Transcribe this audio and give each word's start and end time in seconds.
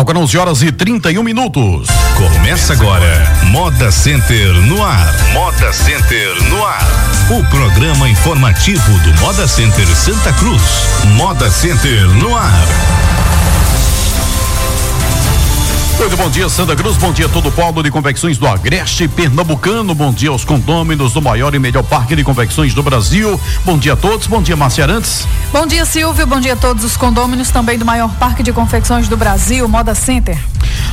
Agora 0.00 0.18
11 0.18 0.38
horas 0.38 0.62
e 0.62 0.72
31 0.72 1.22
minutos. 1.22 1.86
Começa 2.16 2.72
agora 2.72 3.22
Moda 3.50 3.92
Center 3.92 4.50
no 4.62 4.82
ar. 4.82 5.14
Moda 5.34 5.70
Center 5.74 6.42
no 6.48 6.64
ar. 6.64 6.88
O 7.28 7.44
programa 7.50 8.08
informativo 8.08 8.98
do 9.00 9.12
Moda 9.20 9.46
Center 9.46 9.86
Santa 9.88 10.32
Cruz. 10.32 10.62
Moda 11.16 11.50
Center 11.50 12.08
no 12.14 12.34
ar. 12.34 12.66
Muito 16.00 16.16
bom 16.16 16.30
dia, 16.30 16.48
Santa 16.48 16.74
Cruz. 16.74 16.96
Bom 16.96 17.12
dia 17.12 17.26
a 17.26 17.28
todo 17.28 17.50
o 17.50 17.52
polo 17.52 17.82
de 17.82 17.90
convecções 17.90 18.38
do 18.38 18.46
Agreste 18.46 19.06
Pernambucano. 19.06 19.94
Bom 19.94 20.10
dia 20.10 20.30
aos 20.30 20.46
condôminos 20.46 21.12
do 21.12 21.20
maior 21.20 21.54
e 21.54 21.58
melhor 21.58 21.82
parque 21.82 22.16
de 22.16 22.24
convecções 22.24 22.72
do 22.72 22.82
Brasil. 22.82 23.38
Bom 23.66 23.76
dia 23.76 23.92
a 23.92 23.96
todos. 23.96 24.26
Bom 24.26 24.40
dia, 24.40 24.56
Márcia 24.56 24.84
Arantes. 24.84 25.28
Bom 25.52 25.66
dia, 25.66 25.84
Silvio. 25.84 26.26
Bom 26.26 26.40
dia 26.40 26.54
a 26.54 26.56
todos 26.56 26.84
os 26.84 26.96
condôminos 26.96 27.50
também 27.50 27.78
do 27.78 27.84
maior 27.84 28.08
parque 28.14 28.42
de 28.42 28.50
confecções 28.50 29.08
do 29.08 29.16
Brasil, 29.16 29.68
Moda 29.68 29.94
Center. 29.94 30.38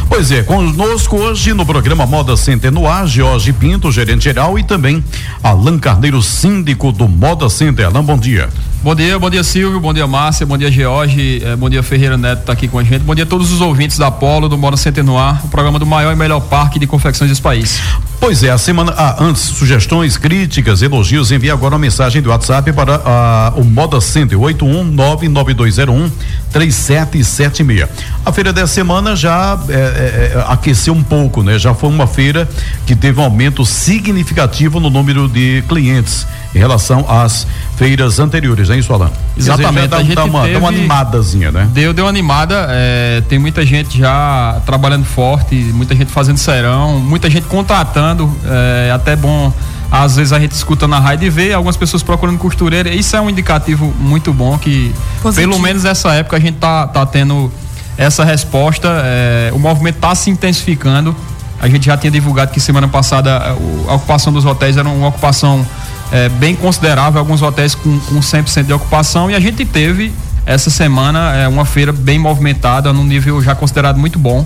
Pois 0.10 0.30
é, 0.30 0.44
conosco 0.44 1.16
hoje 1.16 1.54
no 1.54 1.66
programa 1.66 2.06
Moda 2.06 2.36
Center 2.36 2.70
no 2.70 2.86
ar, 2.86 3.08
Jorge 3.08 3.54
Pinto, 3.54 3.90
gerente 3.90 4.26
geral, 4.26 4.60
e 4.60 4.64
também 4.64 5.02
Alan 5.42 5.80
Carneiro, 5.80 6.22
síndico 6.22 6.92
do 6.92 7.08
Moda 7.08 7.50
Center. 7.50 7.86
Alan, 7.86 8.04
bom 8.04 8.18
dia. 8.18 8.50
Bom 8.88 8.96
dia, 8.96 9.20
bom 9.20 9.30
dia 9.30 9.44
Silvio, 9.44 9.82
bom 9.82 9.94
dia 9.94 10.08
Márcia, 10.08 10.46
bom 10.46 10.58
dia 10.58 10.72
George, 10.72 11.44
eh, 11.44 11.58
bom 11.58 11.70
dia 11.70 11.84
Ferreira 11.84 12.16
Neto 12.16 12.46
tá 12.46 12.54
aqui 12.54 12.70
com 12.70 12.80
a 12.80 12.84
gente, 12.86 13.02
bom 13.02 13.14
dia 13.14 13.26
a 13.26 13.28
todos 13.28 13.52
os 13.52 13.60
ouvintes 13.60 13.98
da 13.98 14.10
Polo, 14.10 14.48
do 14.48 14.58
Moda 14.58 14.78
Center 14.78 15.04
no 15.04 15.18
ar, 15.18 15.42
o 15.44 15.50
programa 15.50 15.78
do 15.78 15.86
maior 15.86 16.14
e 16.14 16.16
melhor 16.16 16.40
parque 16.40 16.80
de 16.80 16.88
confecções 16.88 17.30
desse 17.30 17.42
país. 17.42 17.82
Pois 18.18 18.44
é, 18.44 18.50
a 18.50 18.58
semana 18.58 18.94
ah, 18.96 19.18
antes, 19.20 19.42
sugestões, 19.42 20.16
críticas, 20.16 20.82
elogios, 20.82 21.34
envie 21.34 21.52
agora 21.52 21.76
uma 21.76 21.80
mensagem 21.80 22.22
do 22.22 22.30
WhatsApp 22.30 22.72
para 22.72 23.02
ah, 23.06 23.54
o 23.58 23.64
Moda 23.66 24.00
Center 24.00 24.38
8199201 24.40 26.10
3776. 26.52 27.88
A 28.26 28.32
feira 28.32 28.52
dessa 28.52 28.74
semana 28.74 29.16
já 29.16 29.60
é, 29.70 29.74
é, 29.74 30.46
aqueceu 30.48 30.94
um 30.94 31.04
pouco, 31.04 31.44
né? 31.44 31.58
Já 31.60 31.74
foi 31.74 31.90
uma 31.90 32.08
feira 32.08 32.48
que 32.86 32.96
teve 32.96 33.20
um 33.20 33.24
aumento 33.24 33.66
significativo 33.66 34.80
no 34.80 34.90
número 34.90 35.28
de 35.28 35.64
clientes 35.68 36.26
em 36.56 36.60
relação 36.60 37.06
às 37.08 37.46
feiras 37.76 38.20
anteriores, 38.20 38.70
hein, 38.70 38.82
Solan? 38.82 39.12
Exatamente. 39.38 39.88
Dá, 39.90 39.98
a 39.98 40.04
gente 40.04 40.16
dá 40.16 40.26
uma, 40.26 40.42
teve, 40.42 40.54
dá 40.54 40.60
uma 40.60 40.70
animadazinha, 40.70 41.52
né? 41.52 41.70
Deu, 41.72 41.94
deu 41.94 42.06
uma 42.06 42.10
animada. 42.10 42.68
É, 42.70 43.22
tem 43.30 43.38
muita 43.38 43.66
gente 43.66 43.98
já 43.98 44.62
trabalhando 44.66 45.06
forte, 45.06 45.56
muita 45.56 45.96
gente 45.96 46.12
fazendo 46.12 46.38
serão, 46.38 47.00
muita 47.00 47.30
gente 47.30 47.46
contratando. 47.48 48.34
É 48.46 48.92
até 48.92 49.16
bom 49.16 49.54
às 49.92 50.16
vezes 50.16 50.34
a 50.34 50.40
gente 50.40 50.52
escuta 50.52 50.88
na 50.88 51.00
rádio 51.00 51.28
e 51.28 51.30
vê 51.30 51.54
algumas 51.54 51.78
pessoas 51.78 52.04
procurando 52.04 52.38
costureira. 52.38 52.90
Isso 52.90 53.16
é 53.16 53.22
um 53.22 53.30
indicativo 53.30 53.94
muito 54.00 54.34
bom 54.34 54.58
que, 54.58 54.94
Positivo. 55.22 55.50
pelo 55.50 55.62
menos 55.62 55.84
nessa 55.84 56.14
época, 56.14 56.38
a 56.38 56.40
gente 56.40 56.58
tá, 56.58 56.88
tá 56.88 57.06
tendo 57.06 57.52
essa 57.98 58.24
resposta. 58.24 58.88
É, 59.04 59.52
o 59.54 59.60
movimento 59.60 59.96
está 59.96 60.14
se 60.14 60.30
intensificando. 60.30 61.16
A 61.60 61.68
gente 61.68 61.86
já 61.86 61.98
tinha 61.98 62.12
divulgado 62.12 62.52
que 62.52 62.60
semana 62.60 62.88
passada 62.88 63.56
a 63.88 63.94
ocupação 63.96 64.32
dos 64.32 64.46
hotéis 64.46 64.78
era 64.78 64.88
uma 64.88 65.08
ocupação 65.08 65.66
é, 66.12 66.30
bem 66.30 66.56
considerável, 66.56 67.20
alguns 67.20 67.42
hotéis 67.42 67.74
com, 67.74 68.00
com 68.00 68.20
100% 68.20 68.64
de 68.64 68.74
ocupação, 68.74 69.30
e 69.30 69.36
a 69.36 69.40
gente 69.40 69.66
teve 69.66 70.14
essa 70.46 70.70
semana 70.70 71.36
é, 71.36 71.48
uma 71.48 71.66
feira 71.66 71.92
bem 71.92 72.18
movimentada, 72.20 72.94
num 72.94 73.04
nível 73.04 73.42
já 73.42 73.56
considerado 73.56 73.98
muito 73.98 74.18
bom. 74.18 74.46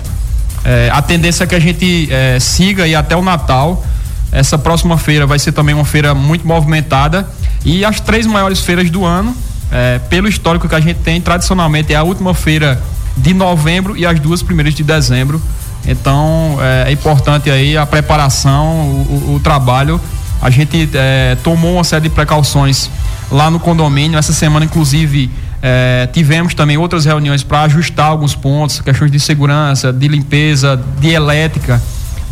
É, 0.64 0.90
a 0.92 1.02
tendência 1.02 1.44
é 1.44 1.48
que 1.48 1.56
a 1.56 1.60
gente 1.60 2.08
é, 2.12 2.40
siga 2.40 2.88
e 2.88 2.96
até 2.96 3.16
o 3.16 3.22
Natal. 3.22 3.84
Essa 4.32 4.58
próxima 4.58 4.98
feira 4.98 5.26
vai 5.28 5.38
ser 5.40 5.52
também 5.52 5.76
uma 5.76 5.86
feira 5.86 6.14
muito 6.14 6.48
movimentada. 6.48 7.28
E 7.66 7.84
as 7.84 8.00
três 8.00 8.26
maiores 8.26 8.62
feiras 8.62 8.90
do 8.90 9.06
ano, 9.06 9.36
é, 9.72 10.00
pelo 10.10 10.28
histórico 10.28 10.68
que 10.68 10.76
a 10.76 10.80
gente 10.80 11.00
tem, 11.00 11.20
tradicionalmente 11.20 11.94
é 11.94 11.96
a 11.96 12.04
última 12.04 12.34
feira 12.34 12.82
de 13.18 13.34
novembro 13.34 13.98
e 13.98 14.06
as 14.06 14.20
duas 14.20 14.42
primeiras 14.42 14.74
de 14.74 14.84
dezembro. 14.84 15.42
Então 15.86 16.58
é, 16.62 16.90
é 16.90 16.92
importante 16.92 17.50
aí 17.50 17.76
a 17.76 17.86
preparação, 17.86 18.68
o, 18.68 19.32
o, 19.32 19.36
o 19.36 19.40
trabalho 19.40 20.00
a 20.42 20.50
gente 20.50 20.90
é, 20.96 21.38
tomou 21.44 21.76
uma 21.76 21.84
série 21.84 22.04
de 22.04 22.10
precauções 22.10 22.90
lá 23.32 23.52
no 23.52 23.60
condomínio. 23.60 24.18
Essa 24.18 24.34
semana, 24.34 24.66
inclusive, 24.66 25.30
é, 25.62 26.10
tivemos 26.12 26.56
também 26.56 26.78
outras 26.78 27.06
reuniões 27.06 27.44
para 27.44 27.62
ajustar 27.62 28.08
alguns 28.08 28.34
pontos, 28.34 28.82
questões 28.82 29.12
de 29.12 29.20
segurança, 29.20 29.94
de 29.94 30.08
limpeza, 30.08 30.84
de 31.00 31.10
elétrica, 31.10 31.80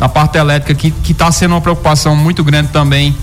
da 0.00 0.08
parte 0.08 0.38
elétrica, 0.38 0.74
que 0.74 1.12
está 1.12 1.30
sendo 1.30 1.52
uma 1.52 1.60
preocupação 1.60 2.16
muito 2.16 2.42
grande 2.42 2.70
também 2.70 3.14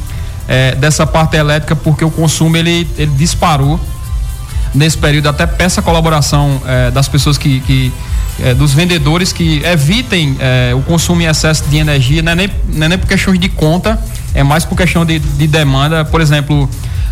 é, 0.48 0.76
dessa 0.76 1.06
parte 1.06 1.36
elétrica, 1.36 1.76
porque 1.76 2.06
o 2.06 2.12
consumo 2.12 2.56
ele, 2.56 2.88
ele 2.98 3.12
disparou 3.18 3.80
nesse 4.74 4.98
período. 4.98 5.28
Até 5.28 5.46
peço 5.46 5.80
a 5.80 5.84
colaboração 5.84 6.62
é, 6.66 6.92
das 6.92 7.08
pessoas 7.08 7.38
que, 7.38 7.60
que 7.62 7.92
é, 8.40 8.54
dos 8.54 8.74
vendedores 8.74 9.34
que 9.34 9.62
evitem 9.66 10.38
é, 10.40 10.74
o 10.76 10.82
consumo 10.82 11.22
em 11.22 11.26
excesso 11.26 11.64
de 11.68 11.78
energia, 11.78 12.22
não 12.22 12.32
é 12.32 12.36
nem, 12.36 12.50
não 12.72 12.86
é 12.86 12.90
nem 12.90 12.98
por 12.98 13.08
questões 13.08 13.40
de 13.40 13.50
conta, 13.50 14.00
é 14.34 14.44
mais 14.44 14.64
por 14.64 14.78
questão 14.78 15.04
de, 15.04 15.20
de 15.20 15.48
demanda. 15.48 16.06
Por 16.06 16.22
exemplo, 16.22 16.70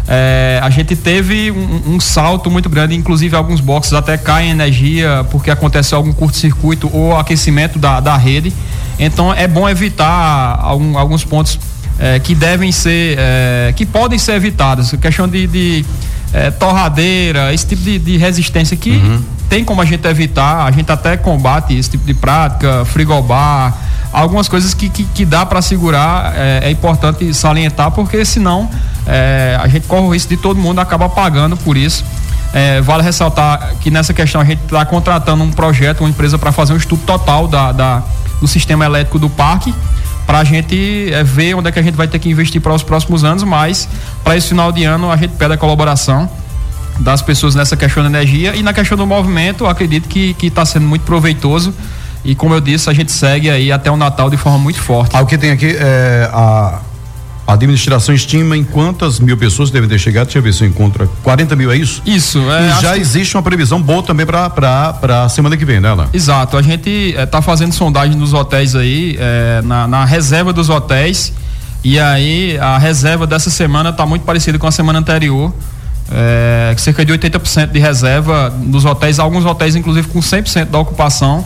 é, 0.07 0.59
a 0.61 0.69
gente 0.69 0.95
teve 0.95 1.51
um, 1.51 1.95
um, 1.95 1.99
salto 1.99 2.51
muito 2.51 2.69
grande, 2.69 2.95
inclusive 2.95 3.35
alguns 3.35 3.59
boxes 3.59 3.93
até 3.93 4.17
caem 4.17 4.51
energia 4.51 5.25
porque 5.31 5.49
aconteceu 5.49 5.97
algum 5.97 6.13
curto-circuito 6.13 6.89
ou 6.93 7.17
aquecimento 7.17 7.79
da, 7.79 7.99
da 7.99 8.15
rede. 8.15 8.53
Então 8.99 9.33
é 9.33 9.47
bom 9.47 9.67
evitar 9.67 10.59
algum, 10.61 10.97
alguns 10.97 11.23
pontos 11.23 11.59
é, 11.99 12.19
que 12.19 12.35
devem 12.35 12.71
ser, 12.71 13.17
é, 13.19 13.73
que 13.75 13.85
podem 13.85 14.19
ser 14.19 14.33
evitados. 14.33 14.91
Questão 15.01 15.27
de, 15.27 15.47
de 15.47 15.85
é, 16.33 16.51
torradeira, 16.51 17.53
esse 17.53 17.65
tipo 17.65 17.81
de, 17.81 17.97
de 17.97 18.17
resistência 18.17 18.77
que 18.77 18.91
uhum. 18.91 19.23
tem 19.49 19.65
como 19.65 19.81
a 19.81 19.85
gente 19.85 20.05
evitar, 20.07 20.65
a 20.65 20.71
gente 20.71 20.91
até 20.91 21.17
combate 21.17 21.75
esse 21.75 21.89
tipo 21.89 22.05
de 22.05 22.13
prática, 22.13 22.85
frigobar 22.85 23.73
algumas 24.11 24.47
coisas 24.47 24.73
que, 24.73 24.88
que, 24.88 25.03
que 25.03 25.25
dá 25.25 25.45
para 25.45 25.61
segurar 25.61 26.33
é, 26.35 26.61
é, 26.63 26.71
importante 26.71 27.33
salientar, 27.33 27.91
porque 27.91 28.23
senão 28.23 28.69
é, 29.07 29.57
a 29.61 29.67
gente 29.67 29.88
corre 29.88 30.01
o 30.01 30.13
risco 30.13 30.29
de 30.29 30.38
todo 30.38 30.59
mundo 30.59 30.79
acabar 30.79 31.09
pagando 31.09 31.57
por 31.57 31.77
isso. 31.77 32.03
É, 32.53 32.79
vale 32.81 33.03
ressaltar 33.03 33.75
que 33.81 33.91
nessa 33.91 34.13
questão 34.13 34.39
a 34.39 34.45
gente 34.45 34.63
está 34.63 34.85
contratando 34.85 35.43
um 35.43 35.51
projeto, 35.51 36.01
uma 36.01 36.09
empresa 36.09 36.38
para 36.38 36.51
fazer 36.51 36.73
um 36.73 36.77
estudo 36.77 37.01
total 37.05 37.47
da, 37.47 37.71
da, 37.71 38.03
do 38.39 38.47
sistema 38.47 38.85
elétrico 38.85 39.19
do 39.19 39.29
parque 39.29 39.73
para 40.25 40.39
a 40.39 40.44
gente 40.44 41.11
é, 41.11 41.23
ver 41.23 41.53
onde 41.53 41.67
é 41.67 41.71
que 41.71 41.79
a 41.79 41.83
gente 41.83 41.95
vai 41.95 42.07
ter 42.07 42.17
que 42.17 42.29
investir 42.29 42.61
para 42.61 42.73
os 42.73 42.81
próximos 42.81 43.23
anos, 43.23 43.44
mas 43.44 43.88
para 44.23 44.38
esse 44.38 44.47
final 44.47 44.71
de 44.71 44.83
ano 44.83 45.11
a 45.11 45.17
gente 45.17 45.31
pede 45.31 45.53
a 45.53 45.57
colaboração 45.57 46.29
das 46.99 47.21
pessoas 47.21 47.55
nessa 47.55 47.75
questão 47.75 48.03
da 48.03 48.09
energia 48.09 48.55
e 48.55 48.63
na 48.63 48.73
questão 48.73 48.97
do 48.97 49.05
movimento, 49.05 49.67
acredito 49.67 50.07
que 50.07 50.35
está 50.41 50.65
sendo 50.65 50.88
muito 50.88 51.01
proveitoso 51.01 51.73
e 52.25 52.33
como 52.33 52.55
eu 52.55 52.59
disse, 52.59 52.89
a 52.89 52.94
gente 52.94 53.11
segue 53.11 53.51
aí 53.51 53.71
até 53.71 53.91
o 53.91 53.95
Natal 53.95 54.31
de 54.31 54.38
forma 54.38 54.57
muito 54.57 54.81
forte. 54.81 55.15
Ah, 55.15 55.21
o 55.21 55.27
que 55.27 55.38
tem 55.38 55.51
aqui 55.51 55.75
é 55.77 56.27
a 56.33 56.79
a 57.47 57.53
administração 57.53 58.16
estima 58.16 58.57
em 58.57 58.63
quantas 58.63 59.19
mil 59.19 59.38
pessoas 59.38 59.69
devem 59.69 59.88
ter 59.88 60.00
chegado? 60.00 60.25
Deixa 60.25 60.39
eu 60.39 60.44
ver 60.44 60.53
se 60.53 60.63
eu 60.63 60.67
encontro. 60.67 61.07
40 61.22 61.56
mil, 61.56 61.72
é 61.72 61.78
isso? 61.78 62.01
Isso. 62.06 62.39
É, 62.51 62.69
e 62.69 62.81
já 62.81 62.97
existe 62.97 63.38
uma 63.38 63.44
previsão 63.44 63.79
boa 63.79 64.01
também 64.01 64.25
para 64.25 65.23
a 65.23 65.29
semana 65.29 65.56
que 65.56 65.63
vem, 65.63 65.79
né, 65.79 65.89
Alain? 65.89 66.07
Exato. 66.11 66.57
A 66.57 66.61
gente 66.63 66.89
está 66.89 67.38
é, 67.38 67.41
fazendo 67.41 67.72
sondagem 67.72 68.16
nos 68.17 68.33
hotéis 68.33 68.75
aí, 68.75 69.16
é, 69.19 69.61
na, 69.63 69.88
na, 69.88 70.06
reserva 70.06 70.51
dos 70.51 70.69
hotéis. 70.69 71.33
E 71.83 72.00
aí 72.00 72.57
a 72.57 72.79
reserva 72.79 73.28
dessa 73.28 73.51
semana 73.51 73.91
está 73.91 74.07
muito 74.07 74.23
parecida 74.23 74.57
com 74.57 74.66
a 74.66 74.72
semana 74.72 74.97
anterior. 74.97 75.53
É, 76.12 76.73
cerca 76.79 77.06
de 77.06 77.13
80% 77.13 77.72
de 77.72 77.79
reserva 77.79 78.50
nos 78.50 78.85
hotéis, 78.85 79.19
alguns 79.19 79.45
hotéis, 79.45 79.75
inclusive, 79.75 80.07
com 80.07 80.19
100% 80.19 80.66
da 80.66 80.79
ocupação 80.79 81.45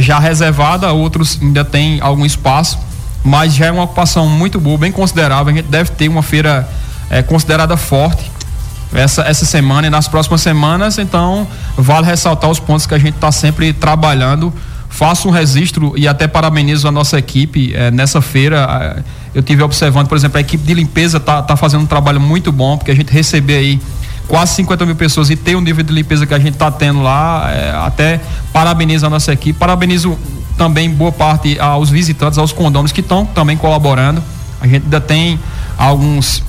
já 0.00 0.18
reservada, 0.20 0.90
outros 0.92 1.38
ainda 1.42 1.64
tem 1.64 2.00
algum 2.00 2.24
espaço, 2.24 2.78
mas 3.24 3.54
já 3.54 3.66
é 3.66 3.72
uma 3.72 3.84
ocupação 3.84 4.28
muito 4.28 4.60
boa, 4.60 4.78
bem 4.78 4.92
considerável. 4.92 5.52
A 5.52 5.56
gente 5.56 5.68
deve 5.68 5.90
ter 5.90 6.08
uma 6.08 6.22
feira 6.22 6.68
é, 7.10 7.22
considerada 7.22 7.76
forte 7.76 8.30
essa, 8.94 9.22
essa 9.22 9.44
semana 9.44 9.86
e 9.86 9.90
nas 9.90 10.06
próximas 10.08 10.40
semanas, 10.40 10.98
então 10.98 11.46
vale 11.76 12.06
ressaltar 12.06 12.50
os 12.50 12.60
pontos 12.60 12.86
que 12.86 12.94
a 12.94 12.98
gente 12.98 13.14
está 13.14 13.32
sempre 13.32 13.72
trabalhando. 13.72 14.52
Faço 14.88 15.28
um 15.28 15.30
registro 15.30 15.94
e 15.96 16.06
até 16.06 16.28
parabenizo 16.28 16.86
a 16.86 16.92
nossa 16.92 17.18
equipe 17.18 17.72
é, 17.74 17.90
nessa 17.90 18.20
feira. 18.20 19.02
Eu 19.34 19.42
tive 19.42 19.62
observando, 19.62 20.06
por 20.06 20.16
exemplo, 20.16 20.36
a 20.36 20.40
equipe 20.40 20.62
de 20.62 20.74
limpeza 20.74 21.16
está 21.16 21.40
tá 21.40 21.56
fazendo 21.56 21.82
um 21.82 21.86
trabalho 21.86 22.20
muito 22.20 22.52
bom, 22.52 22.76
porque 22.76 22.90
a 22.90 22.94
gente 22.94 23.10
recebe 23.10 23.54
aí 23.54 23.80
quase 24.28 24.54
50 24.56 24.84
mil 24.84 24.94
pessoas 24.94 25.30
e 25.30 25.36
tem 25.36 25.54
o 25.54 25.60
nível 25.62 25.82
de 25.82 25.92
limpeza 25.92 26.26
que 26.26 26.34
a 26.34 26.38
gente 26.38 26.52
está 26.52 26.70
tendo 26.70 27.02
lá, 27.02 27.50
é, 27.50 27.70
até 27.86 28.20
parabenizo 28.52 29.06
a 29.06 29.10
nossa 29.10 29.32
equipe, 29.32 29.58
parabenizo 29.58 30.18
também 30.56 30.90
boa 30.90 31.12
parte 31.12 31.58
aos 31.58 31.90
visitantes, 31.90 32.38
aos 32.38 32.52
condôminos 32.52 32.92
que 32.92 33.00
estão 33.00 33.24
também 33.26 33.56
colaborando. 33.56 34.22
A 34.60 34.66
gente 34.66 34.84
ainda 34.84 35.00
tem 35.00 35.38
alguns 35.76 36.42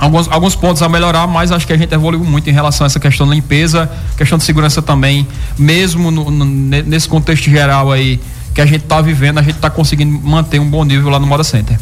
alguns, 0.00 0.28
alguns 0.28 0.56
pontos 0.56 0.82
a 0.82 0.88
melhorar, 0.88 1.26
mas 1.26 1.52
acho 1.52 1.66
que 1.66 1.72
a 1.72 1.76
gente 1.76 1.92
evoluiu 1.92 2.24
muito 2.24 2.48
em 2.48 2.52
relação 2.52 2.84
a 2.84 2.86
essa 2.86 2.98
questão 2.98 3.28
da 3.28 3.34
limpeza, 3.34 3.90
questão 4.16 4.38
de 4.38 4.44
segurança 4.44 4.80
também, 4.80 5.28
mesmo 5.58 6.10
no, 6.10 6.30
no, 6.30 6.44
nesse 6.44 7.08
contexto 7.08 7.50
geral 7.50 7.92
aí 7.92 8.18
que 8.54 8.60
a 8.60 8.66
gente 8.66 8.82
está 8.82 9.00
vivendo, 9.00 9.38
a 9.38 9.42
gente 9.42 9.56
está 9.56 9.70
conseguindo 9.70 10.18
manter 10.26 10.58
um 10.58 10.68
bom 10.68 10.84
nível 10.84 11.10
lá 11.10 11.20
no 11.20 11.26
Moda 11.26 11.44
Center. 11.44 11.78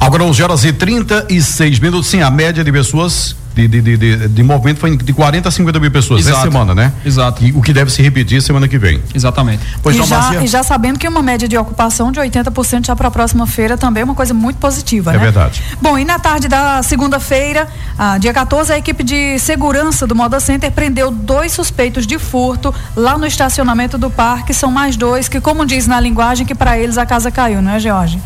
Agora 0.00 0.24
11 0.24 0.42
horas 0.42 0.64
e 0.64 0.72
36 0.72 1.78
minutos, 1.78 2.08
sim, 2.08 2.22
a 2.22 2.30
média 2.30 2.64
de 2.64 2.72
pessoas 2.72 3.36
de, 3.54 3.68
de, 3.68 3.82
de, 3.82 3.96
de, 3.96 4.28
de 4.28 4.42
movimento 4.42 4.78
foi 4.78 4.96
de 4.96 5.12
40 5.12 5.48
a 5.48 5.52
50 5.52 5.78
mil 5.78 5.90
pessoas 5.90 6.20
Exato. 6.20 6.36
essa 6.38 6.50
semana, 6.50 6.74
né? 6.74 6.92
Exato. 7.04 7.44
E 7.44 7.52
o 7.52 7.60
que 7.60 7.72
deve 7.72 7.90
se 7.90 8.00
repetir 8.00 8.40
semana 8.40 8.66
que 8.66 8.78
vem. 8.78 9.02
Exatamente. 9.14 9.62
Pois 9.82 9.96
e, 9.96 9.98
não, 9.98 10.06
já, 10.06 10.42
e 10.42 10.46
já 10.46 10.62
sabendo 10.62 10.98
que 10.98 11.06
uma 11.06 11.22
média 11.22 11.46
de 11.46 11.56
ocupação 11.58 12.10
de 12.10 12.18
80% 12.18 12.86
já 12.86 12.96
para 12.96 13.08
a 13.08 13.10
próxima 13.10 13.46
feira 13.46 13.76
também 13.76 14.00
é 14.00 14.04
uma 14.04 14.14
coisa 14.14 14.32
muito 14.32 14.56
positiva, 14.56 15.10
É 15.10 15.18
né? 15.18 15.18
verdade. 15.24 15.62
Bom, 15.82 15.98
e 15.98 16.04
na 16.04 16.18
tarde 16.18 16.48
da 16.48 16.82
segunda-feira, 16.82 17.68
ah, 17.98 18.16
dia 18.18 18.32
14, 18.32 18.72
a 18.72 18.78
equipe 18.78 19.04
de 19.04 19.38
segurança 19.38 20.06
do 20.06 20.14
Moda 20.14 20.40
Center 20.40 20.70
prendeu 20.72 21.10
dois 21.10 21.52
suspeitos 21.52 22.06
de 22.06 22.18
furto 22.18 22.74
lá 22.96 23.18
no 23.18 23.26
estacionamento 23.26 23.98
do 23.98 24.08
parque. 24.08 24.54
São 24.54 24.70
mais 24.70 24.96
dois 24.96 25.28
que, 25.28 25.40
como 25.40 25.66
diz 25.66 25.86
na 25.86 26.00
linguagem, 26.00 26.46
que 26.46 26.54
para 26.54 26.78
eles 26.78 26.96
a 26.96 27.04
casa 27.04 27.30
caiu, 27.30 27.60
não 27.60 27.72
é, 27.72 27.80
George? 27.80 28.18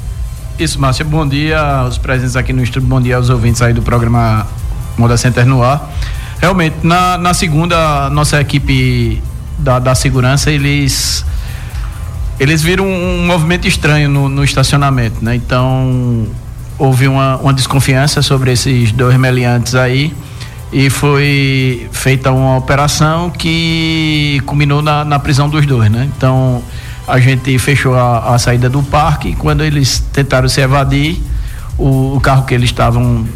Isso, 0.59 0.81
Márcia. 0.81 1.05
Bom 1.05 1.27
dia 1.27 1.59
aos 1.59 1.99
presentes 1.99 2.37
aqui 2.37 2.53
no 2.53 2.63
estúdio. 2.63 2.89
Bom 2.89 3.01
dia 3.01 3.17
aos 3.17 3.29
ouvintes 3.29 3.61
aí 3.61 3.73
do 3.73 3.83
programa 3.83 4.47
Moda 4.97 5.17
Center 5.17 5.45
no 5.45 5.65
ar. 5.65 5.93
Realmente, 6.41 6.77
na, 6.85 7.19
na 7.19 7.35
segunda, 7.35 8.09
nossa 8.11 8.41
equipe 8.41 9.21
da, 9.59 9.81
da 9.81 9.97
segurança, 9.97 10.53
eles 10.53 11.27
eles 12.39 12.63
viram 12.63 12.87
um 12.87 13.27
movimento 13.27 13.67
estranho 13.67 14.09
no, 14.09 14.29
no 14.29 14.45
estacionamento, 14.45 15.25
né? 15.25 15.35
Então, 15.35 16.27
houve 16.79 17.09
uma, 17.09 17.37
uma 17.39 17.53
desconfiança 17.53 18.23
sobre 18.23 18.53
esses 18.53 18.93
dois 18.93 19.17
meliantes 19.17 19.75
aí 19.75 20.15
e 20.73 20.89
foi 20.89 21.89
feita 21.91 22.31
uma 22.31 22.59
operação 22.59 23.29
que 23.29 24.41
culminou 24.47 24.83
na, 24.83 25.05
na 25.05 25.19
prisão 25.19 25.49
dos 25.49 25.67
dois, 25.67 25.91
né? 25.91 26.09
Então, 26.17 26.63
a 27.07 27.19
gente 27.21 27.59
fechou 27.59 27.95
a, 27.95 28.35
a 28.35 28.39
saída 28.39 28.69
do 28.69 28.83
parque 28.83 29.29
e 29.31 29.35
quando 29.35 29.63
eles 29.63 30.03
tentaram 30.13 30.49
se 30.49 30.61
evadir, 30.61 31.21
o, 31.77 32.17
o 32.17 32.21
carro 32.21 32.45
que 32.45 32.55
eles 32.55 32.71
estavam 32.71 33.27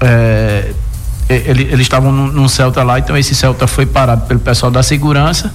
é, 0.00 0.72
ele- 1.28 1.64
eles 1.64 1.80
estavam 1.80 2.12
num, 2.12 2.26
num 2.28 2.48
Celta 2.48 2.82
lá, 2.82 2.98
então 2.98 3.16
esse 3.16 3.34
Celta 3.34 3.66
foi 3.66 3.86
parado 3.86 4.22
pelo 4.26 4.40
pessoal 4.40 4.70
da 4.70 4.82
segurança 4.82 5.52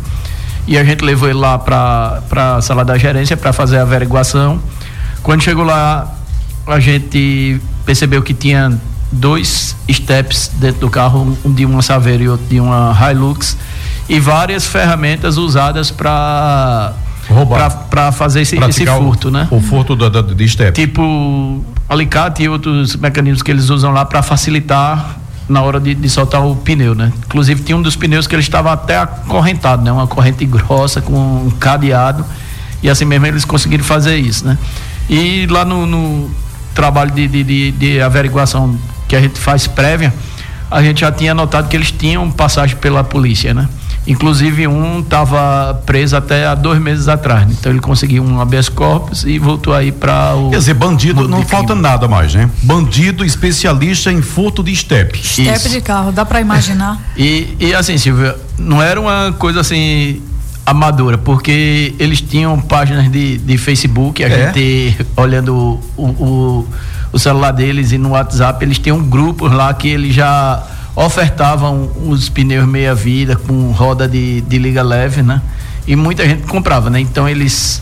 e 0.68 0.78
a 0.78 0.84
gente 0.84 1.04
levou 1.04 1.30
ele 1.30 1.38
lá 1.40 1.58
para 1.58 2.22
a 2.58 2.62
sala 2.62 2.84
da 2.84 2.98
gerência 2.98 3.36
para 3.38 3.54
fazer 3.54 3.78
a 3.78 3.84
averiguação. 3.84 4.60
Quando 5.24 5.42
chegou 5.42 5.64
lá, 5.64 6.08
a 6.68 6.80
gente 6.80 7.60
percebeu 7.86 8.22
que 8.22 8.34
tinha 8.34 8.80
dois 9.12 9.76
steps 9.92 10.52
dentro 10.56 10.82
do 10.82 10.90
carro, 10.90 11.38
um 11.44 11.52
de 11.52 11.66
uma 11.66 11.82
Saveiro 11.82 12.24
e 12.24 12.30
outro 12.30 12.46
de 12.48 12.60
uma 12.60 12.96
Hilux, 13.12 13.58
e 14.08 14.20
várias 14.20 14.66
ferramentas 14.66 15.38
usadas 15.38 15.90
para. 15.92 16.94
Para 17.90 18.12
fazer 18.12 18.42
esse, 18.42 18.58
esse 18.58 18.86
furto, 18.86 19.30
né? 19.30 19.48
O 19.52 19.62
furto 19.62 19.96
da, 19.96 20.10
da, 20.10 20.22
de 20.22 20.48
step. 20.48 20.74
tipo 20.74 21.64
alicate 21.88 22.44
e 22.44 22.50
outros 22.50 22.96
mecanismos 22.96 23.42
que 23.42 23.52
eles 23.52 23.70
usam 23.70 23.92
lá 23.92 24.06
para 24.06 24.22
facilitar 24.22 25.18
na 25.48 25.62
hora 25.62 25.80
de, 25.80 25.96
de 25.96 26.10
soltar 26.10 26.46
o 26.46 26.56
pneu, 26.56 26.94
né? 26.94 27.12
Inclusive 27.26 27.64
tinha 27.64 27.76
um 27.76 27.82
dos 27.82 27.96
pneus 27.96 28.28
que 28.28 28.36
ele 28.36 28.42
estava 28.42 28.72
até 28.72 28.98
acorrentado, 28.98 29.84
né? 29.84 29.92
Uma 29.92 30.08
corrente 30.08 30.46
grossa 30.46 31.02
com 31.02 31.14
um 31.14 31.52
cadeado 31.60 32.24
e 32.84 32.90
assim 32.90 33.06
mesmo 33.06 33.26
eles 33.26 33.46
conseguiram 33.46 33.84
fazer 33.84 34.18
isso, 34.18 34.46
né? 34.46 34.58
E 35.10 35.48
lá 35.48 35.66
no, 35.66 35.86
no 35.86 36.30
trabalho 36.76 37.12
de, 37.12 37.28
de, 37.28 37.72
de 37.72 38.02
averiguação 38.02 38.78
que 39.08 39.16
a 39.16 39.22
gente 39.22 39.40
faz 39.40 39.66
prévia, 39.66 40.14
a 40.70 40.84
gente 40.84 41.02
já 41.02 41.12
tinha 41.12 41.34
notado 41.34 41.68
que 41.68 41.76
eles 41.76 41.92
tinham 41.92 42.30
passagem 42.30 42.78
pela 42.78 43.04
polícia, 43.04 43.54
né? 43.54 43.68
Inclusive 44.08 44.66
um 44.68 45.02
estava 45.02 45.82
preso 45.86 46.16
até 46.18 46.48
há 46.48 46.56
dois 46.56 46.80
meses 46.82 47.08
atrás, 47.08 47.46
né? 47.48 47.54
então 47.60 47.72
ele 47.72 47.82
conseguiu 47.82 48.24
um 48.24 48.40
habeas 48.42 48.68
corpus 48.68 49.24
e 49.24 49.38
voltou 49.38 49.74
aí 49.74 49.92
para 49.92 50.34
o 50.36 50.50
Quer 50.50 50.58
dizer, 50.58 50.74
bandido, 50.74 51.28
não 51.28 51.44
falta 51.46 51.68
crime. 51.68 51.82
nada 51.82 52.08
mais, 52.08 52.34
né? 52.34 52.50
Bandido 52.64 53.24
especialista 53.24 54.12
em 54.12 54.22
furto 54.22 54.64
de 54.64 54.76
step. 54.76 55.16
Step 55.24 55.56
Isso. 55.56 55.70
de 55.70 55.82
carro, 55.82 56.12
dá 56.12 56.26
para 56.26 56.42
imaginar? 56.42 56.98
E, 57.16 57.56
e 57.60 57.74
assim, 57.74 57.98
Silvia, 57.98 58.36
não 58.58 58.82
era 58.82 59.00
uma 59.00 59.34
coisa 59.38 59.60
assim 59.60 60.22
amadora, 60.66 61.18
porque 61.18 61.94
eles 62.00 62.22
tinham 62.22 62.60
páginas 62.60 63.12
de, 63.12 63.38
de 63.38 63.58
Facebook, 63.58 64.24
a 64.24 64.28
É? 64.28 64.54
gente 64.54 65.06
olhando 65.18 65.80
o, 65.98 66.04
o, 66.04 66.68
o 67.12 67.20
celular 67.20 67.52
deles 67.52 67.92
e 67.92 67.98
no 67.98 68.10
WhatsApp, 68.10 68.64
eles 68.64 68.78
tinham 68.80 69.00
grupos 69.02 69.52
lá 69.52 69.74
que 69.74 69.88
eles 69.88 70.14
já 70.16 70.64
ofertavam 71.06 71.90
os 72.08 72.28
pneus 72.28 72.68
meia 72.68 72.94
vida 72.94 73.38
com 73.38 73.72
roda 73.72 74.06
de, 74.06 74.42
de 74.42 74.58
liga 74.58 74.84
leve, 74.84 75.22
né? 75.22 75.42
E 75.88 75.96
muita 75.96 76.28
gente 76.28 76.44
comprava, 76.44 76.90
né? 76.90 77.00
Então 77.00 77.28
eles 77.28 77.82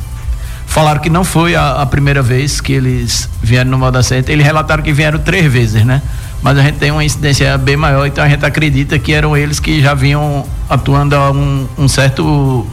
falaram 0.68 1.02
que 1.02 1.10
não 1.10 1.24
foi 1.24 1.56
a, 1.56 1.82
a 1.82 1.86
primeira 1.88 2.22
vez 2.22 2.62
que 2.62 2.74
eles 2.74 3.28
vieram 3.42 3.72
no 3.72 3.78
Moda 3.80 4.04
Center. 4.04 4.34
Eles 4.34 4.46
relataram 4.46 4.84
que 4.84 4.94
vieram 4.94 5.18
três 5.18 5.52
vezes, 5.52 5.84
né? 5.84 6.00
Mas 6.44 6.60
a 6.60 6.62
gente 6.62 6.78
tem 6.78 6.92
uma 6.92 7.04
incidência 7.04 7.58
bem 7.58 7.76
maior, 7.76 8.06
então 8.06 8.24
a 8.24 8.30
gente 8.30 8.46
acredita 8.46 9.00
que 9.00 9.12
eram 9.12 9.36
eles 9.36 9.60
que 9.60 9.82
já 9.82 9.96
vinham 9.96 10.46
atuando 10.70 11.16
há 11.16 11.32
um, 11.32 11.68
um 11.76 11.88
certo 11.88 12.68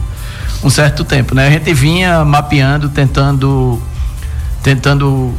um 0.63 0.69
certo 0.69 1.03
tempo, 1.03 1.33
né? 1.33 1.47
A 1.47 1.51
gente 1.51 1.73
vinha 1.73 2.23
mapeando, 2.23 2.89
tentando 2.89 3.81
tentando 4.61 5.33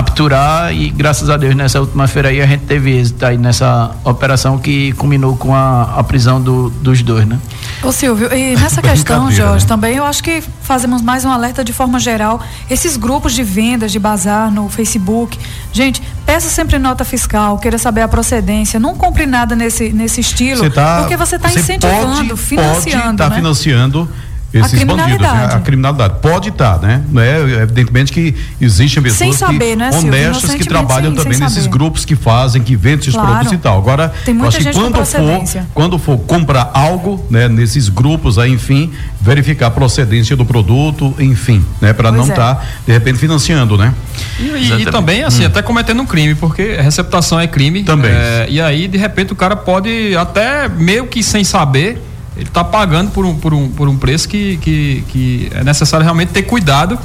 capturar 0.00 0.74
e 0.74 0.90
graças 0.90 1.30
a 1.30 1.38
Deus 1.38 1.54
nessa 1.54 1.80
última 1.80 2.06
feira 2.06 2.28
aí 2.28 2.42
a 2.42 2.46
gente 2.46 2.64
teve 2.64 2.90
êxito 2.98 3.24
aí 3.24 3.38
nessa 3.38 3.92
operação 4.04 4.58
que 4.58 4.92
culminou 4.92 5.34
com 5.38 5.54
a, 5.54 5.94
a 5.96 6.04
prisão 6.04 6.38
do- 6.38 6.68
dos 6.68 7.00
dois, 7.02 7.26
né? 7.26 7.38
Ô 7.82 7.90
Silvio, 7.90 8.28
e 8.30 8.54
nessa 8.56 8.82
questão, 8.82 9.24
Brincadeira, 9.24 9.46
Jorge, 9.52 9.64
né? 9.64 9.68
também 9.68 9.96
eu 9.96 10.04
acho 10.04 10.22
que 10.22 10.42
fazemos 10.60 11.00
mais 11.00 11.24
um 11.24 11.30
alerta 11.30 11.64
de 11.64 11.72
forma 11.72 11.98
geral. 11.98 12.42
Esses 12.68 12.98
grupos 12.98 13.32
de 13.32 13.42
vendas 13.42 13.90
de 13.90 13.98
bazar 13.98 14.50
no 14.52 14.68
Facebook, 14.68 15.38
gente, 15.72 16.02
peça 16.26 16.50
sempre 16.50 16.78
nota 16.78 17.02
fiscal, 17.02 17.56
queira 17.56 17.78
saber 17.78 18.02
a 18.02 18.08
procedência, 18.08 18.78
não 18.78 18.94
compre 18.96 19.24
nada 19.24 19.56
nesse, 19.56 19.88
nesse 19.94 20.20
estilo, 20.20 20.58
Você 20.58 20.68
tá, 20.68 20.98
porque 21.00 21.16
você 21.16 21.36
está 21.36 21.50
incentivando, 21.50 22.28
pode, 22.36 22.36
financiando, 22.42 23.02
Pode 23.06 23.16
tá 23.16 23.28
né? 23.30 23.36
financiando 23.36 24.10
esses 24.52 24.82
bandidos, 24.84 25.20
né? 25.20 25.48
A 25.52 25.60
criminalidade. 25.60 26.14
Pode 26.22 26.48
estar, 26.48 26.78
né? 26.80 27.02
Não 27.10 27.20
é, 27.20 27.40
evidentemente 27.62 28.10
que 28.12 28.34
existem 28.60 29.02
pessoas 29.02 29.18
Sem 29.18 29.32
saber, 29.32 29.70
que, 29.70 29.76
né, 29.76 29.90
honestas 29.92 30.54
que 30.54 30.64
trabalham 30.64 31.12
sem- 31.14 31.22
também 31.22 31.38
nesses 31.38 31.64
saber. 31.64 31.70
grupos 31.70 32.04
que 32.04 32.16
fazem, 32.16 32.62
que 32.62 32.74
vendem 32.76 33.00
esses 33.00 33.12
Claro. 33.12 33.28
produtos 33.30 33.52
e 33.52 33.58
tal. 33.58 33.78
Agora, 33.78 34.12
Tem 34.24 34.34
eu 34.34 34.40
muita 34.40 34.56
acho 34.58 34.66
que 34.66 34.72
quando 34.72 35.04
for, 35.04 35.64
quando 35.74 35.98
for 35.98 36.18
comprar 36.18 36.70
algo, 36.72 37.24
né, 37.30 37.48
nesses 37.48 37.88
grupos 37.88 38.38
aí, 38.38 38.50
enfim, 38.52 38.90
verificar 39.20 39.66
a 39.66 39.70
procedência 39.70 40.36
do 40.36 40.44
produto, 40.44 41.14
enfim, 41.18 41.64
né, 41.80 41.92
para 41.92 42.10
não 42.10 42.24
é. 42.24 42.28
estar 42.28 42.66
de 42.86 42.92
repente 42.92 43.18
financiando, 43.18 43.76
né? 43.76 43.92
E, 44.38 44.42
e- 44.44 44.82
e 44.82 44.86
também, 44.86 45.22
assim, 45.22 45.44
até 45.44 45.60
cometendo 45.60 46.00
um 46.00 46.06
crime, 46.06 46.34
porque 46.34 46.76
receptação 46.80 47.38
é 47.38 47.46
crime. 47.46 47.82
Também. 47.82 48.10
É, 48.10 48.46
e 48.48 48.60
aí, 48.60 48.88
de 48.88 48.96
repente, 48.96 49.32
o 49.32 49.36
cara 49.36 49.54
pode, 49.56 50.16
até 50.16 50.68
meio 50.68 51.06
que 51.06 51.22
sem 51.22 51.44
saber, 51.44 52.00
ele 52.36 52.48
está 52.48 52.62
pagando 52.62 53.10
por 53.10 53.24
um, 53.24 53.34
por 53.36 53.52
um, 53.54 53.68
por 53.70 53.88
um 53.88 53.96
preço 53.96 54.28
que, 54.28 54.56
que, 54.58 55.04
que 55.08 55.48
é 55.54 55.64
necessário 55.64 56.04
realmente 56.04 56.30
ter 56.30 56.42
cuidado. 56.42 56.98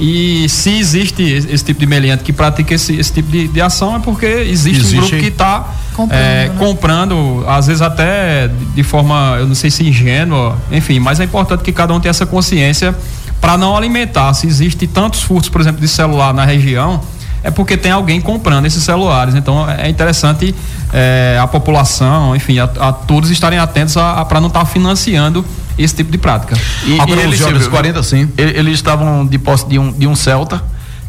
E 0.00 0.48
se 0.48 0.70
existe 0.78 1.22
esse 1.24 1.64
tipo 1.64 1.80
de 1.80 1.86
meliante 1.86 2.22
que 2.22 2.32
pratica 2.32 2.72
esse, 2.72 2.94
esse 2.96 3.12
tipo 3.12 3.30
de, 3.32 3.48
de 3.48 3.60
ação, 3.60 3.96
é 3.96 3.98
porque 3.98 4.26
existe, 4.26 4.78
Existe. 4.80 4.96
um 4.96 5.00
grupo 5.00 5.16
que 5.18 5.26
está 5.28 5.74
Comprando, 5.96 6.20
é, 6.22 6.48
né? 6.48 6.54
comprando, 6.56 7.44
às 7.48 7.66
vezes 7.66 7.82
até 7.82 8.46
de- 8.46 8.64
de 8.76 8.82
forma, 8.84 9.36
eu 9.40 9.48
não 9.48 9.56
sei 9.56 9.68
se 9.72 9.82
ingênua, 9.84 10.56
enfim, 10.70 11.00
mas 11.00 11.18
é 11.18 11.24
importante 11.24 11.64
que 11.64 11.72
cada 11.72 11.92
um 11.92 11.98
tenha 11.98 12.10
essa 12.10 12.24
consciência 12.24 12.94
para 13.40 13.58
não 13.58 13.76
alimentar. 13.76 14.32
Se 14.34 14.46
existe 14.46 14.86
tantos 14.86 15.22
furtos, 15.22 15.48
por 15.50 15.60
exemplo, 15.60 15.80
de 15.80 15.88
celular 15.88 16.32
na 16.32 16.44
região, 16.44 17.00
é 17.42 17.50
porque 17.50 17.76
tem 17.76 17.92
alguém 17.92 18.20
comprando 18.20 18.66
esses 18.66 18.82
celulares. 18.82 19.34
Então 19.34 19.68
é 19.68 19.88
interessante 19.88 20.54
é, 20.92 21.38
a 21.40 21.46
população, 21.46 22.34
enfim, 22.34 22.58
a, 22.58 22.64
a 22.64 22.92
todos 22.92 23.30
estarem 23.30 23.58
atentos 23.58 23.94
para 24.28 24.40
não 24.40 24.48
estar 24.48 24.64
financiando 24.64 25.44
esse 25.78 25.94
tipo 25.94 26.10
de 26.10 26.18
prática. 26.18 26.56
E, 26.84 26.90
e 26.90 26.92
eles, 26.92 27.06
11 27.06 27.14
horas 27.14 27.34
e 27.34 27.36
Silvio, 27.36 27.70
40, 27.70 28.02
sim. 28.02 28.28
Eles 28.36 28.74
estavam 28.74 29.24
de 29.24 29.38
posse 29.38 29.68
de 29.68 29.78
um, 29.78 29.92
de 29.92 30.06
um 30.06 30.16
Celta, 30.16 30.62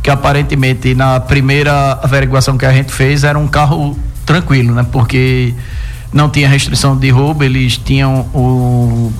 que 0.04 0.10
aparentemente 0.10 0.94
na 0.94 1.20
primeira 1.20 2.00
averiguação 2.04 2.58
que 2.58 2.66
a 2.66 2.72
gente 2.72 2.92
fez 2.92 3.24
era 3.24 3.38
um 3.38 3.48
carro 3.48 3.98
tranquilo, 4.26 4.76
né? 4.76 4.86
Porque 4.92 5.54
não 6.14 6.30
tinha 6.30 6.48
restrição 6.48 6.96
de 6.96 7.10
roubo, 7.10 7.44
eles 7.44 7.78
tinham 7.78 8.22
o, 8.34 9.12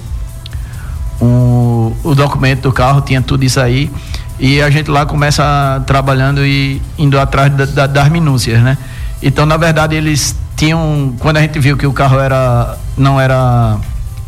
o, 1.20 1.96
o 2.04 2.16
documento 2.16 2.62
do 2.62 2.72
carro, 2.72 3.02
tinha 3.02 3.22
tudo 3.22 3.44
isso 3.44 3.60
aí. 3.60 3.90
E 4.40 4.62
a 4.62 4.70
gente 4.70 4.90
lá 4.90 5.06
começa 5.06 5.84
trabalhando 5.86 6.46
e 6.46 6.82
indo 6.98 7.20
atrás 7.20 7.52
da- 7.54 7.66
da- 7.66 7.88
das 7.88 8.10
minúcias, 8.10 8.62
né? 8.62 8.78
Então, 9.22 9.46
na 9.46 9.58
verdade, 9.58 9.96
eles 9.96 10.36
tinham. 10.56 11.14
Quando 11.20 11.38
a 11.38 11.42
gente 11.42 11.60
viu 11.60 11.76
que 11.76 11.86
o 11.86 11.92
carro 11.92 12.20
era, 12.20 12.78
não 12.98 13.20
era 13.20 13.78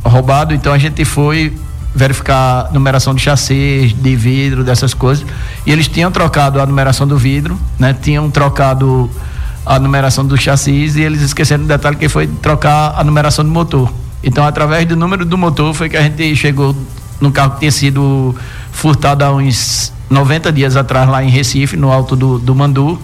roubado, 0.03 0.53
então 0.53 0.74
a 0.74 0.77
gente 0.77 1.06
foi 1.06 1.58
verificar 1.96 2.68
a 2.70 2.74
numeração 2.74 3.13
de 3.15 3.22
chassi, 3.22 3.96
de 3.98 4.15
vidro, 4.15 4.63
dessas 4.63 4.94
coisas. 4.94 5.25
E 5.65 5.72
eles 5.72 5.88
tinham 5.88 6.12
trocado 6.12 6.60
a 6.62 6.65
numeração 6.65 7.08
do 7.08 7.18
vidro, 7.18 7.58
né? 7.80 7.94
Tinham 8.01 8.30
trocado 8.30 9.10
a 9.65 9.77
numeração 9.80 10.25
dos 10.25 10.41
chassis 10.41 10.96
e 10.96 11.01
eles 11.01 11.22
esqueceram 11.22 11.63
do 11.63 11.68
detalhe 11.68 11.96
que 11.96 12.10
foi 12.10 12.27
trocar 12.27 12.96
a 12.98 13.03
numeração 13.03 13.46
do 13.46 13.51
motor. 13.51 13.91
Então, 14.24 14.46
através 14.46 14.86
do 14.88 14.96
número 14.96 15.24
do 15.24 15.38
motor 15.38 15.74
foi 15.74 15.88
que 15.89 15.96
a 15.98 16.01
gente 16.01 16.36
chegou 16.36 16.75
no 17.20 17.32
carro 17.32 17.51
que 17.51 17.60
tinha 17.60 17.72
sido 17.72 18.36
furtado 18.72 19.24
há 19.24 19.32
uns 19.32 19.94
90 20.12 20.51
dias 20.51 20.75
atrás 20.75 21.10
lá 21.10 21.24
em 21.24 21.30
Recife, 21.30 21.77
no 21.77 21.91
alto 21.91 22.15
do, 22.15 22.38
do 22.38 22.53
Mandu. 22.53 23.00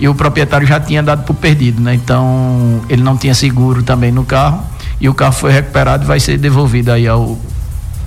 e 0.00 0.08
o 0.08 0.14
proprietário 0.14 0.66
já 0.66 0.80
tinha 0.80 1.02
dado 1.02 1.24
por 1.24 1.34
perdido, 1.34 1.80
né? 1.80 1.94
Então 1.94 2.80
ele 2.88 3.02
não 3.02 3.16
tinha 3.16 3.34
seguro 3.34 3.82
também 3.82 4.10
no 4.10 4.24
carro 4.24 4.64
e 5.00 5.08
o 5.08 5.14
carro 5.14 5.32
foi 5.32 5.52
recuperado 5.52 6.04
e 6.04 6.06
vai 6.06 6.18
ser 6.18 6.38
devolvido 6.38 6.90
aí 6.90 7.06
ao 7.06 7.38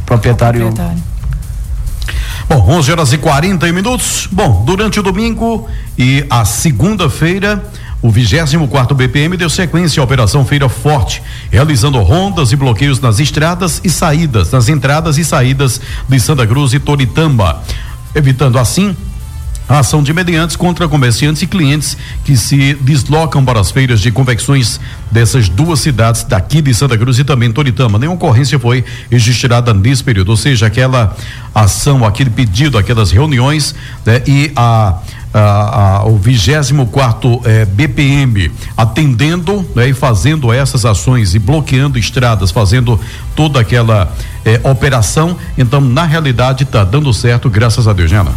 proprietário. 0.06 0.62
proprietário. 0.62 1.12
Bom, 2.50 2.66
11 2.68 2.92
horas 2.92 3.14
e 3.14 3.18
40 3.18 3.72
minutos. 3.72 4.28
Bom, 4.30 4.64
durante 4.66 5.00
o 5.00 5.04
domingo 5.04 5.70
e 5.98 6.26
a 6.30 6.44
segunda-feira, 6.44 7.64
o 8.02 8.10
24 8.10 8.94
BPM 8.94 9.38
deu 9.38 9.50
sequência 9.50 10.02
à 10.02 10.04
Operação 10.04 10.44
Feira 10.44 10.68
Forte, 10.68 11.22
realizando 11.50 12.02
rondas 12.02 12.52
e 12.52 12.56
bloqueios 12.56 13.00
nas 13.00 13.20
estradas 13.20 13.80
e 13.84 13.90
saídas, 13.90 14.52
nas 14.52 14.68
entradas 14.68 15.18
e 15.18 15.24
saídas 15.24 15.80
de 16.10 16.20
Santa 16.20 16.46
Cruz 16.46 16.74
e 16.74 16.80
Toritamba, 16.80 17.62
evitando 18.16 18.58
assim 18.58 18.96
a 19.72 19.80
ação 19.80 20.04
de 20.04 20.14
mediantes 20.14 20.58
contra 20.58 20.86
comerciantes 20.88 21.42
e 21.44 21.48
clientes 21.48 21.98
que 22.26 22.36
se 22.36 22.74
deslocam 22.82 23.46
para 23.46 23.60
as 23.60 23.72
feiras 23.72 24.02
de 24.02 24.12
confecções 24.12 24.82
dessas 25.10 25.48
duas 25.48 25.80
cidades 25.80 26.24
daqui 26.24 26.62
de 26.62 26.74
Santa 26.74 26.98
Cruz 26.98 27.20
e 27.20 27.24
também 27.24 27.50
Toritama. 27.52 27.98
Nenhuma 27.98 28.16
ocorrência 28.16 28.60
foi 28.60 28.84
registrada 29.10 29.74
nesse 29.74 30.04
período, 30.04 30.30
ou 30.30 30.38
seja, 30.38 30.66
aquela 30.66 31.16
ação, 31.56 32.06
aquele 32.06 32.30
pedido, 32.30 32.78
aquelas 32.78 33.12
reuniões 33.12 33.74
né, 34.06 34.22
e 34.28 34.52
a 34.58 35.00
a, 35.34 36.00
a, 36.00 36.06
o 36.06 36.18
24 36.18 37.42
eh, 37.46 37.66
BPM 37.66 38.52
atendendo 38.76 39.66
né, 39.76 39.88
e 39.90 39.94
fazendo 39.94 40.52
essas 40.52 40.86
ações 40.86 41.34
e 41.34 41.40
bloqueando 41.40 41.98
estradas, 41.98 42.52
fazendo 42.52 43.00
toda 43.36 43.60
aquela 43.60 44.14
eh, 44.46 44.60
operação. 44.64 45.38
Então, 45.58 45.80
na 45.80 46.04
realidade, 46.04 46.64
está 46.64 46.84
dando 46.84 47.14
certo, 47.14 47.50
graças 47.50 47.88
a 47.88 47.94
Deus, 47.94 48.10
Jana. 48.10 48.32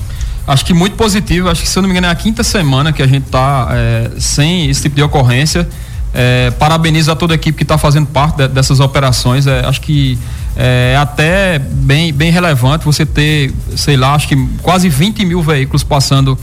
Acho 0.47 0.65
que 0.65 0.75
muito 0.75 0.97
positivo. 0.97 1.49
Acho 1.49 1.63
que, 1.63 1.69
se 1.69 1.77
eu 1.77 1.83
não 1.83 1.89
me 1.89 1.95
engano, 1.95 2.07
é 2.07 2.11
a 2.11 2.15
quinta 2.15 2.45
semana 2.45 2.93
que 2.93 3.03
a 3.03 3.07
gente 3.07 3.25
está 3.25 3.69
é, 3.71 4.11
sem 4.19 4.69
esse 4.69 4.83
tipo 4.83 4.95
de 4.95 5.03
ocorrência. 5.03 5.69
É, 6.13 6.53
parabenizo 6.53 7.11
a 7.11 7.17
toda 7.17 7.35
a 7.35 7.37
equipe 7.37 7.57
que 7.57 7.65
está 7.65 7.77
fazendo 7.77 8.07
parte 8.07 8.37
de, 8.37 8.49
dessas 8.49 8.79
operações. 8.79 9.47
Acho 9.47 9.81
que 9.81 10.19
é 10.57 10.97
até 11.01 11.59
bem, 11.59 12.13
bem 12.13 12.31
relevante 12.31 12.85
você 12.85 13.05
ter, 13.05 13.53
sei 13.75 13.97
lá, 13.97 14.15
acho 14.15 14.29
que 14.29 14.37
quase 14.63 14.89
20 14.89 15.25
mil 15.25 15.43
veículos 15.43 15.83
passando 15.83 16.39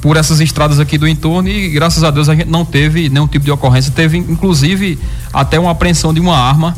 por 0.00 0.16
essas 0.16 0.40
estradas 0.40 0.78
aqui 0.78 0.96
do 0.96 1.08
entorno 1.08 1.48
e 1.48 1.68
graças 1.70 2.04
a 2.04 2.10
Deus 2.10 2.28
a 2.28 2.34
gente 2.34 2.48
não 2.48 2.64
teve 2.64 3.08
nenhum 3.08 3.26
tipo 3.26 3.44
de 3.44 3.50
ocorrência. 3.50 3.92
Teve 3.92 4.18
inclusive 4.18 4.98
até 5.32 5.58
uma 5.58 5.72
apreensão 5.72 6.14
de 6.14 6.20
uma 6.20 6.36
arma 6.36 6.76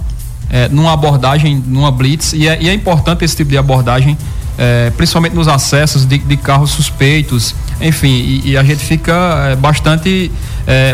é, 0.48 0.68
numa 0.68 0.92
abordagem, 0.92 1.62
numa 1.66 1.90
blitz, 1.92 2.32
e 2.32 2.48
é, 2.48 2.60
e 2.60 2.68
é 2.68 2.74
importante 2.74 3.24
esse 3.24 3.36
tipo 3.36 3.50
de 3.50 3.58
abordagem 3.58 4.16
é, 4.58 4.90
principalmente 4.96 5.34
nos 5.34 5.48
acessos 5.48 6.04
de, 6.04 6.18
de 6.18 6.36
carros 6.36 6.70
suspeitos, 6.70 7.54
enfim, 7.80 8.08
e, 8.08 8.50
e 8.50 8.56
a 8.58 8.62
gente 8.62 8.84
fica 8.84 9.50
é, 9.50 9.56
bastante 9.56 10.30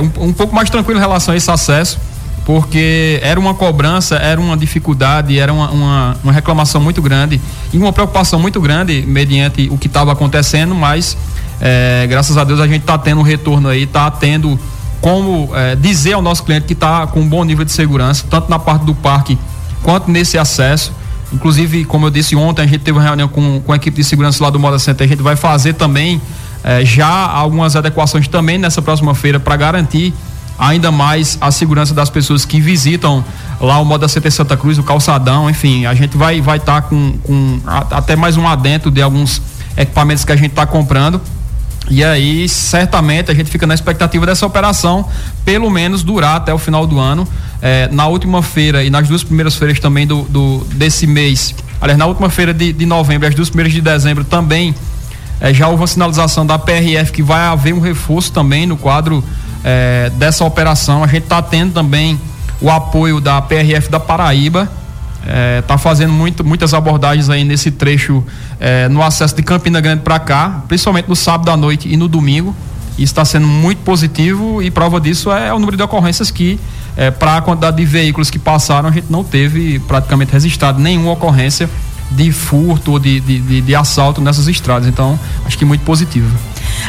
um, 0.01 0.29
um, 0.29 0.33
pouco 0.33 0.55
mais 0.55 0.71
tranquilo 0.71 0.99
em 0.99 1.03
relação 1.03 1.35
a 1.35 1.37
esse 1.37 1.51
acesso, 1.51 1.99
porque 2.47 3.19
era 3.25 3.41
uma 3.41 3.55
cobrança, 3.55 4.15
era 4.15 4.41
uma 4.41 4.57
dificuldade, 4.57 5.37
era 5.37 5.53
uma, 5.53 5.69
uma, 5.69 6.17
uma 6.23 6.33
reclamação 6.33 6.81
muito 6.81 7.03
grande 7.03 7.41
e 7.73 7.77
uma 7.77 7.93
preocupação 7.93 8.39
muito 8.39 8.61
grande 8.61 9.05
mediante 9.05 9.69
o 9.69 9.77
que 9.77 9.89
estava 9.89 10.13
acontecendo, 10.13 10.73
mas 10.73 11.19
é, 11.61 12.07
graças 12.09 12.37
a 12.37 12.45
Deus 12.45 12.61
a 12.61 12.69
gente 12.69 12.83
está 12.83 12.97
tendo 12.97 13.19
um 13.19 13.25
retorno 13.25 13.69
aí, 13.69 13.83
está 13.83 14.09
tendo 14.13 14.57
como 15.01 15.51
é, 15.57 15.75
dizer 15.75 16.13
ao 16.13 16.23
nosso 16.23 16.45
cliente 16.45 16.67
que 16.67 16.73
está 16.73 17.09
com 17.09 17.19
um 17.19 17.29
bom 17.29 17.43
nível 17.43 17.65
de 17.65 17.73
segurança, 17.73 18.25
tanto 18.31 18.49
na 18.49 18.61
parte 18.61 18.85
do 18.85 18.95
parque 18.95 19.37
quanto 19.83 20.09
nesse 20.09 20.39
acesso. 20.39 20.93
Inclusive, 21.33 21.85
como 21.85 22.07
eu 22.07 22.11
disse 22.11 22.37
ontem, 22.37 22.63
a 22.63 22.67
gente 22.67 22.79
teve 22.79 22.97
uma 22.97 23.03
reunião 23.03 23.27
com, 23.27 23.61
com 23.61 23.73
a 23.73 23.77
equipe 23.77 23.97
de 23.97 24.05
segurança 24.05 24.43
lá 24.45 24.51
do 24.51 24.61
Moda 24.61 24.79
Center. 24.79 25.05
A 25.05 25.09
gente 25.09 25.23
vai 25.23 25.35
fazer 25.35 25.73
também 25.73 26.23
eh, 26.63 26.85
já 26.85 27.09
algumas 27.09 27.75
adequações 27.75 28.29
também 28.29 28.57
nessa 28.57 28.81
próxima 28.81 29.13
feira 29.17 29.41
para 29.41 29.57
garantir 29.57 30.15
ainda 30.59 30.91
mais 30.91 31.37
a 31.41 31.51
segurança 31.51 31.93
das 31.95 32.11
pessoas 32.11 32.45
que 32.45 32.61
visitam 32.61 33.25
lá 33.61 33.79
o 33.81 33.85
Moda 33.85 34.09
Center 34.09 34.33
Santa 34.33 34.57
Cruz, 34.57 34.79
o 34.79 34.83
calçadão, 34.83 35.49
enfim, 35.49 35.87
a 35.87 35.95
gente 35.95 36.17
vai 36.17 36.41
vai 36.41 36.59
estar 36.59 36.83
tá 36.83 36.89
com, 36.89 37.19
com 37.23 37.61
a, 37.67 37.79
até 37.99 38.17
mais 38.17 38.37
um 38.37 38.47
adentro 38.47 38.91
de 38.91 39.03
alguns 39.03 39.41
equipamentos 39.77 40.25
que 40.25 40.33
a 40.33 40.37
gente 40.37 40.51
está 40.51 40.67
comprando. 40.67 41.21
E 41.89 42.03
aí, 42.03 42.49
certamente, 42.49 43.31
a 43.31 43.35
gente 43.35 43.49
fica 43.49 43.67
na 43.67 43.75
expectativa 43.75 44.27
dessa 44.27 44.45
operação, 44.45 45.09
pelo 45.45 45.71
menos 45.71 46.03
durar 46.03 46.37
até 46.37 46.53
o 46.53 46.59
final 46.59 46.87
do 46.87 46.99
ano. 46.99 47.27
É, 47.63 47.89
na 47.93 48.07
última 48.07 48.43
feira 48.43 48.85
e 48.85 48.91
nas 48.91 49.09
duas 49.09 49.23
primeiras 49.23 49.55
feiras 49.55 49.79
também 49.79 50.07
do, 50.07 50.23
do 50.23 50.67
desse 50.73 51.07
mês, 51.07 51.55
aliás, 51.81 51.99
na 51.99 52.07
última 52.07 52.29
feira 52.29 52.53
de, 52.53 52.73
de 52.73 52.85
novembro, 52.85 53.27
as 53.27 53.35
duas 53.35 53.49
primeiras 53.49 53.73
de 53.73 53.81
dezembro 53.81 54.25
também, 54.25 54.75
é, 55.41 55.55
já 55.55 55.69
houve 55.69 55.81
uma 55.81 55.87
sinalização 55.87 56.45
da 56.45 56.59
PRF 56.59 57.13
que 57.13 57.23
vai 57.23 57.41
haver 57.41 57.73
um 57.73 57.81
reforço 57.81 58.33
também 58.33 58.67
no 58.67 58.77
quadro 58.77 59.23
é, 59.67 60.11
dessa 60.15 60.45
operação. 60.45 61.03
A 61.03 61.09
gente 61.09 61.25
está 61.25 61.43
tendo 61.43 61.73
também 61.73 62.21
o 62.61 62.71
apoio 62.71 63.21
da 63.21 63.43
PRF 63.43 63.91
da 63.91 63.99
Paraíba 63.99 64.71
está 65.59 65.75
é, 65.75 65.79
fazendo 65.79 66.13
muito, 66.13 66.45
muitas 66.45 66.73
abordagens 66.73 67.29
aí 67.29 67.43
nesse 67.43 67.73
trecho 67.73 68.23
é, 68.61 68.89
no 68.89 69.03
acesso 69.03 69.35
de 69.35 69.43
Campina 69.43 69.81
Grande 69.81 70.03
para 70.03 70.21
cá, 70.21 70.63
principalmente 70.69 71.09
no 71.09 71.17
sábado 71.17 71.51
à 71.51 71.57
noite 71.57 71.93
e 71.93 71.97
no 71.97 72.07
domingo. 72.07 72.55
Isso 72.93 73.13
está 73.13 73.25
sendo 73.25 73.47
muito 73.47 73.79
positivo 73.79 74.63
e 74.63 74.71
prova 74.71 75.01
disso 75.01 75.31
é 75.33 75.53
o 75.53 75.59
número 75.59 75.77
de 75.77 75.83
ocorrências 75.83 76.31
que, 76.31 76.59
é, 76.97 77.11
para 77.11 77.39
a 77.39 77.41
quantidade 77.43 77.77
de 77.77 77.85
veículos 77.85 78.31
que 78.31 78.39
passaram, 78.39 78.89
a 78.89 78.93
gente 78.93 79.11
não 79.11 79.25
teve 79.25 79.81
praticamente 79.81 80.33
registrado 80.33 80.81
nenhuma 80.81 81.11
ocorrência 81.11 81.69
de 82.11 82.31
furto 82.31 82.93
ou 82.93 82.99
de, 82.99 83.19
de, 83.21 83.41
de, 83.41 83.61
de 83.61 83.75
assalto 83.75 84.21
nessas 84.21 84.47
estradas. 84.47 84.89
Então, 84.89 85.19
acho 85.45 85.59
que 85.59 85.65
muito 85.65 85.85
positivo. 85.85 86.31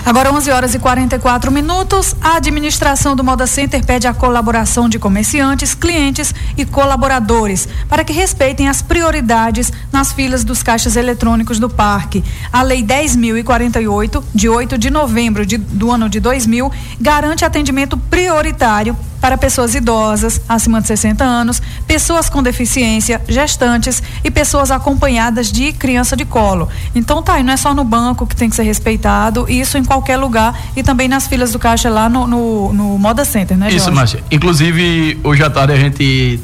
Agora 0.05 0.31
11 0.31 0.51
horas 0.51 0.73
e 0.73 0.79
44 0.79 1.51
minutos. 1.51 2.15
A 2.21 2.37
administração 2.37 3.15
do 3.15 3.23
Moda 3.23 3.45
Center 3.45 3.85
pede 3.85 4.07
a 4.07 4.13
colaboração 4.13 4.87
de 4.87 4.97
comerciantes, 4.97 5.73
clientes 5.73 6.33
e 6.57 6.65
colaboradores 6.65 7.67
para 7.89 8.03
que 8.03 8.13
respeitem 8.13 8.69
as 8.69 8.81
prioridades 8.81 9.71
nas 9.91 10.11
filas 10.11 10.43
dos 10.43 10.63
caixas 10.63 10.95
eletrônicos 10.95 11.59
do 11.59 11.69
parque. 11.69 12.23
A 12.51 12.61
Lei 12.61 12.83
10.048, 12.83 14.23
de 14.33 14.49
8 14.49 14.77
de 14.77 14.89
novembro 14.89 15.45
de, 15.45 15.57
do 15.57 15.91
ano 15.91 16.09
de 16.09 16.19
2000, 16.19 16.71
garante 16.99 17.43
atendimento 17.43 17.97
prioritário 17.97 18.95
para 19.27 19.37
pessoas 19.37 19.75
idosas, 19.75 20.39
acima 20.47 20.79
de 20.79 20.87
60 20.87 21.21
anos, 21.21 21.61
pessoas 21.85 22.29
com 22.29 22.41
deficiência, 22.41 23.21
gestantes 23.27 24.01
e 24.23 24.31
pessoas 24.31 24.71
acompanhadas 24.71 25.51
de 25.51 25.73
criança 25.73 26.15
de 26.15 26.23
colo. 26.23 26.69
Então 26.95 27.21
tá 27.21 27.33
aí, 27.33 27.43
não 27.43 27.51
é 27.51 27.57
só 27.57 27.73
no 27.73 27.83
banco 27.83 28.25
que 28.25 28.33
tem 28.33 28.49
que 28.49 28.55
ser 28.55 28.63
respeitado, 28.63 29.45
isso 29.49 29.77
em 29.77 29.83
qualquer 29.83 30.15
lugar 30.15 30.57
e 30.77 30.81
também 30.81 31.09
nas 31.09 31.27
filas 31.27 31.51
do 31.51 31.59
caixa 31.59 31.89
lá 31.89 32.07
no, 32.07 32.25
no, 32.25 32.71
no 32.71 32.97
Moda 32.97 33.25
Center, 33.25 33.57
né, 33.57 33.65
Jorge? 33.65 33.83
Isso, 33.83 33.91
Márcia. 33.91 34.23
Inclusive, 34.31 35.19
hoje 35.21 35.43
à 35.43 35.49
tarde 35.49 35.73
a 35.73 35.77
gente 35.77 36.39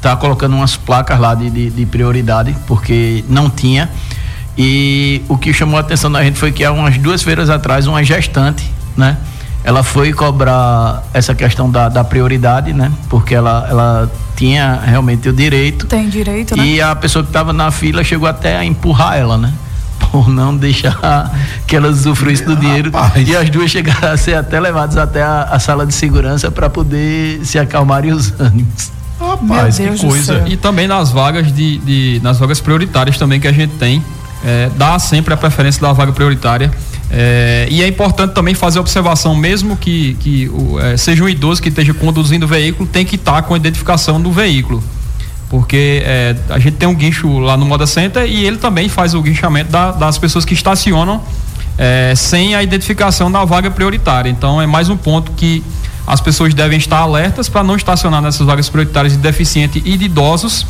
tá 0.00 0.14
colocando 0.14 0.54
umas 0.54 0.76
placas 0.76 1.18
lá 1.18 1.34
de, 1.34 1.50
de, 1.50 1.70
de 1.70 1.86
prioridade, 1.86 2.54
porque 2.68 3.24
não 3.28 3.50
tinha. 3.50 3.90
E 4.56 5.22
o 5.28 5.36
que 5.36 5.52
chamou 5.52 5.76
a 5.76 5.80
atenção 5.80 6.08
da 6.08 6.22
gente 6.22 6.38
foi 6.38 6.52
que 6.52 6.64
há 6.64 6.70
umas 6.70 6.96
duas 6.98 7.20
feiras 7.20 7.50
atrás, 7.50 7.88
uma 7.88 8.04
gestante, 8.04 8.64
né? 8.96 9.16
Ela 9.68 9.82
foi 9.82 10.14
cobrar 10.14 11.02
essa 11.12 11.34
questão 11.34 11.70
da, 11.70 11.90
da 11.90 12.02
prioridade, 12.02 12.72
né? 12.72 12.90
Porque 13.10 13.34
ela, 13.34 13.66
ela 13.68 14.10
tinha 14.34 14.80
realmente 14.82 15.28
o 15.28 15.32
direito. 15.32 15.84
Tem 15.86 16.08
direito, 16.08 16.56
né? 16.56 16.64
E 16.64 16.80
a 16.80 16.96
pessoa 16.96 17.22
que 17.22 17.28
estava 17.28 17.52
na 17.52 17.70
fila 17.70 18.02
chegou 18.02 18.26
até 18.26 18.56
a 18.56 18.64
empurrar 18.64 19.18
ela, 19.18 19.36
né? 19.36 19.52
Por 20.10 20.26
não 20.30 20.56
deixar 20.56 21.30
que 21.66 21.76
ela 21.76 21.88
usufruísse 21.88 22.46
do 22.46 22.56
dinheiro. 22.56 22.90
Rapaz. 22.90 23.28
E 23.28 23.36
as 23.36 23.50
duas 23.50 23.70
chegaram 23.70 24.10
a 24.10 24.16
ser 24.16 24.36
até 24.36 24.58
levadas 24.58 24.96
até 24.96 25.22
a, 25.22 25.42
a 25.42 25.58
sala 25.58 25.84
de 25.84 25.92
segurança 25.92 26.50
para 26.50 26.70
poder 26.70 27.44
se 27.44 27.58
acalmarem 27.58 28.10
os 28.10 28.32
ânimos. 28.40 28.90
Rapaz, 29.20 29.76
que 29.76 29.98
coisa. 29.98 30.44
E 30.46 30.56
também 30.56 30.88
nas 30.88 31.10
vagas 31.10 31.52
de, 31.52 31.76
de, 31.76 32.20
nas 32.22 32.38
vagas 32.38 32.58
prioritárias 32.58 33.18
também 33.18 33.38
que 33.38 33.46
a 33.46 33.52
gente 33.52 33.74
tem, 33.74 34.02
é, 34.42 34.70
dá 34.78 34.98
sempre 34.98 35.34
a 35.34 35.36
preferência 35.36 35.82
da 35.82 35.92
vaga 35.92 36.12
prioritária 36.12 36.72
é, 37.10 37.66
e 37.70 37.82
é 37.82 37.88
importante 37.88 38.34
também 38.34 38.54
fazer 38.54 38.78
observação, 38.78 39.34
mesmo 39.34 39.76
que, 39.76 40.14
que 40.20 40.50
é, 40.82 40.96
seja 40.96 41.24
um 41.24 41.28
idoso 41.28 41.62
que 41.62 41.68
esteja 41.68 41.94
conduzindo 41.94 42.44
o 42.44 42.48
veículo, 42.48 42.88
tem 42.88 43.04
que 43.04 43.16
estar 43.16 43.32
tá 43.34 43.42
com 43.42 43.54
a 43.54 43.56
identificação 43.56 44.20
do 44.20 44.30
veículo. 44.30 44.82
Porque 45.48 46.02
é, 46.04 46.36
a 46.50 46.58
gente 46.58 46.76
tem 46.76 46.86
um 46.86 46.94
guincho 46.94 47.38
lá 47.38 47.56
no 47.56 47.64
Moda 47.64 47.86
Center 47.86 48.24
e 48.26 48.44
ele 48.44 48.58
também 48.58 48.88
faz 48.88 49.14
o 49.14 49.22
guinchamento 49.22 49.70
da, 49.70 49.92
das 49.92 50.18
pessoas 50.18 50.44
que 50.44 50.52
estacionam 50.52 51.22
é, 51.78 52.12
sem 52.14 52.54
a 52.54 52.62
identificação 52.62 53.32
da 53.32 53.42
vaga 53.46 53.70
prioritária. 53.70 54.28
Então 54.28 54.60
é 54.60 54.66
mais 54.66 54.90
um 54.90 54.96
ponto 54.96 55.32
que 55.32 55.64
as 56.06 56.20
pessoas 56.20 56.52
devem 56.52 56.76
estar 56.78 56.98
alertas 56.98 57.48
para 57.48 57.62
não 57.62 57.76
estacionar 57.76 58.20
nessas 58.20 58.46
vagas 58.46 58.68
prioritárias 58.68 59.14
de 59.14 59.18
deficiente 59.18 59.82
e 59.84 59.96
de 59.96 60.04
idosos. 60.04 60.66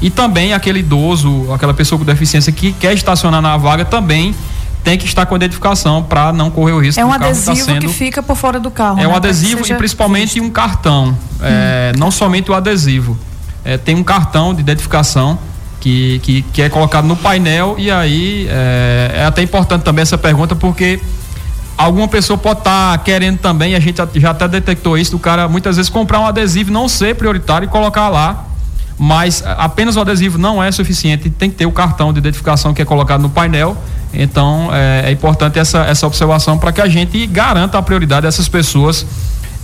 E 0.00 0.08
também 0.08 0.54
aquele 0.54 0.80
idoso, 0.80 1.52
aquela 1.52 1.74
pessoa 1.74 1.98
com 1.98 2.04
deficiência 2.04 2.50
que 2.50 2.72
quer 2.72 2.94
estacionar 2.94 3.42
na 3.42 3.56
vaga 3.58 3.84
também 3.84 4.34
tem 4.82 4.98
que 4.98 5.06
estar 5.06 5.26
com 5.26 5.36
identificação 5.36 6.02
para 6.02 6.32
não 6.32 6.50
correr 6.50 6.72
o 6.72 6.80
risco 6.80 7.00
é 7.00 7.04
um 7.04 7.10
tá 7.10 7.16
adesivo 7.16 7.56
tá 7.56 7.64
sendo... 7.64 7.80
que 7.80 7.88
fica 7.88 8.22
por 8.22 8.36
fora 8.36 8.58
do 8.58 8.70
carro 8.70 8.98
é 8.98 9.02
né? 9.02 9.08
um 9.08 9.14
adesivo 9.14 9.62
e 9.66 9.74
principalmente 9.74 10.34
visto. 10.34 10.44
um 10.44 10.50
cartão 10.50 11.08
hum. 11.08 11.16
é, 11.42 11.92
não 11.96 12.10
somente 12.10 12.50
o 12.50 12.54
adesivo 12.54 13.16
é, 13.64 13.78
tem 13.78 13.94
um 13.94 14.02
cartão 14.02 14.52
de 14.52 14.60
identificação 14.60 15.38
que, 15.80 16.20
que, 16.20 16.42
que 16.42 16.62
é 16.62 16.68
colocado 16.68 17.06
no 17.06 17.16
painel 17.16 17.76
e 17.78 17.90
aí 17.90 18.46
é, 18.50 19.12
é 19.16 19.24
até 19.24 19.42
importante 19.42 19.82
também 19.82 20.02
essa 20.02 20.18
pergunta 20.18 20.54
porque 20.54 21.00
alguma 21.76 22.08
pessoa 22.08 22.38
pode 22.38 22.60
estar 22.60 22.92
tá 22.92 22.98
querendo 22.98 23.38
também, 23.38 23.74
a 23.74 23.80
gente 23.80 24.00
já 24.14 24.30
até 24.30 24.46
detectou 24.46 24.96
isso, 24.96 25.12
do 25.12 25.18
cara 25.18 25.48
muitas 25.48 25.76
vezes 25.76 25.90
comprar 25.90 26.20
um 26.20 26.26
adesivo, 26.26 26.70
não 26.70 26.88
ser 26.88 27.14
prioritário 27.16 27.66
e 27.66 27.68
colocar 27.68 28.08
lá, 28.08 28.46
mas 28.98 29.42
apenas 29.44 29.96
o 29.96 30.00
adesivo 30.00 30.38
não 30.38 30.62
é 30.62 30.70
suficiente, 30.70 31.30
tem 31.30 31.50
que 31.50 31.56
ter 31.56 31.66
o 31.66 31.72
cartão 31.72 32.12
de 32.12 32.18
identificação 32.18 32.72
que 32.72 32.82
é 32.82 32.84
colocado 32.84 33.20
no 33.20 33.30
painel. 33.30 33.76
Então 34.12 34.68
é, 34.72 35.04
é 35.06 35.10
importante 35.10 35.58
essa, 35.58 35.80
essa 35.84 36.06
observação 36.06 36.58
para 36.58 36.72
que 36.72 36.80
a 36.80 36.88
gente 36.88 37.26
garanta 37.26 37.78
a 37.78 37.82
prioridade 37.82 38.26
dessas 38.26 38.48
pessoas. 38.48 39.06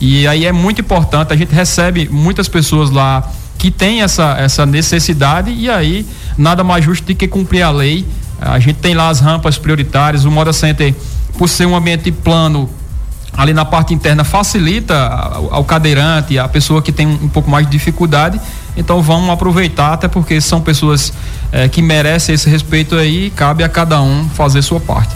E 0.00 0.26
aí 0.26 0.46
é 0.46 0.52
muito 0.52 0.80
importante, 0.80 1.32
a 1.32 1.36
gente 1.36 1.52
recebe 1.52 2.08
muitas 2.08 2.48
pessoas 2.48 2.90
lá 2.90 3.28
que 3.58 3.70
têm 3.70 4.02
essa, 4.02 4.36
essa 4.38 4.64
necessidade, 4.64 5.50
e 5.50 5.68
aí 5.68 6.06
nada 6.36 6.62
mais 6.62 6.84
justo 6.84 7.04
do 7.04 7.14
que 7.14 7.26
cumprir 7.26 7.62
a 7.62 7.70
lei. 7.70 8.06
A 8.40 8.60
gente 8.60 8.76
tem 8.76 8.94
lá 8.94 9.08
as 9.08 9.18
rampas 9.18 9.58
prioritárias, 9.58 10.24
o 10.24 10.30
Moda 10.30 10.52
Center 10.52 10.94
por 11.36 11.48
ser 11.48 11.66
um 11.66 11.74
ambiente 11.74 12.10
plano, 12.12 12.70
ali 13.36 13.52
na 13.52 13.64
parte 13.64 13.92
interna 13.92 14.24
facilita 14.24 14.96
ao 15.50 15.64
cadeirante, 15.64 16.38
a 16.38 16.48
pessoa 16.48 16.80
que 16.80 16.92
tem 16.92 17.06
um 17.06 17.28
pouco 17.28 17.50
mais 17.50 17.66
de 17.66 17.72
dificuldade. 17.72 18.40
Então 18.78 19.02
vamos 19.02 19.28
aproveitar, 19.28 19.92
até 19.92 20.06
porque 20.06 20.40
são 20.40 20.60
pessoas 20.60 21.12
eh, 21.50 21.68
que 21.68 21.82
merecem 21.82 22.34
esse 22.34 22.48
respeito 22.48 22.94
aí, 22.94 23.30
cabe 23.34 23.64
a 23.64 23.68
cada 23.68 24.00
um 24.00 24.28
fazer 24.30 24.62
sua 24.62 24.78
parte. 24.78 25.12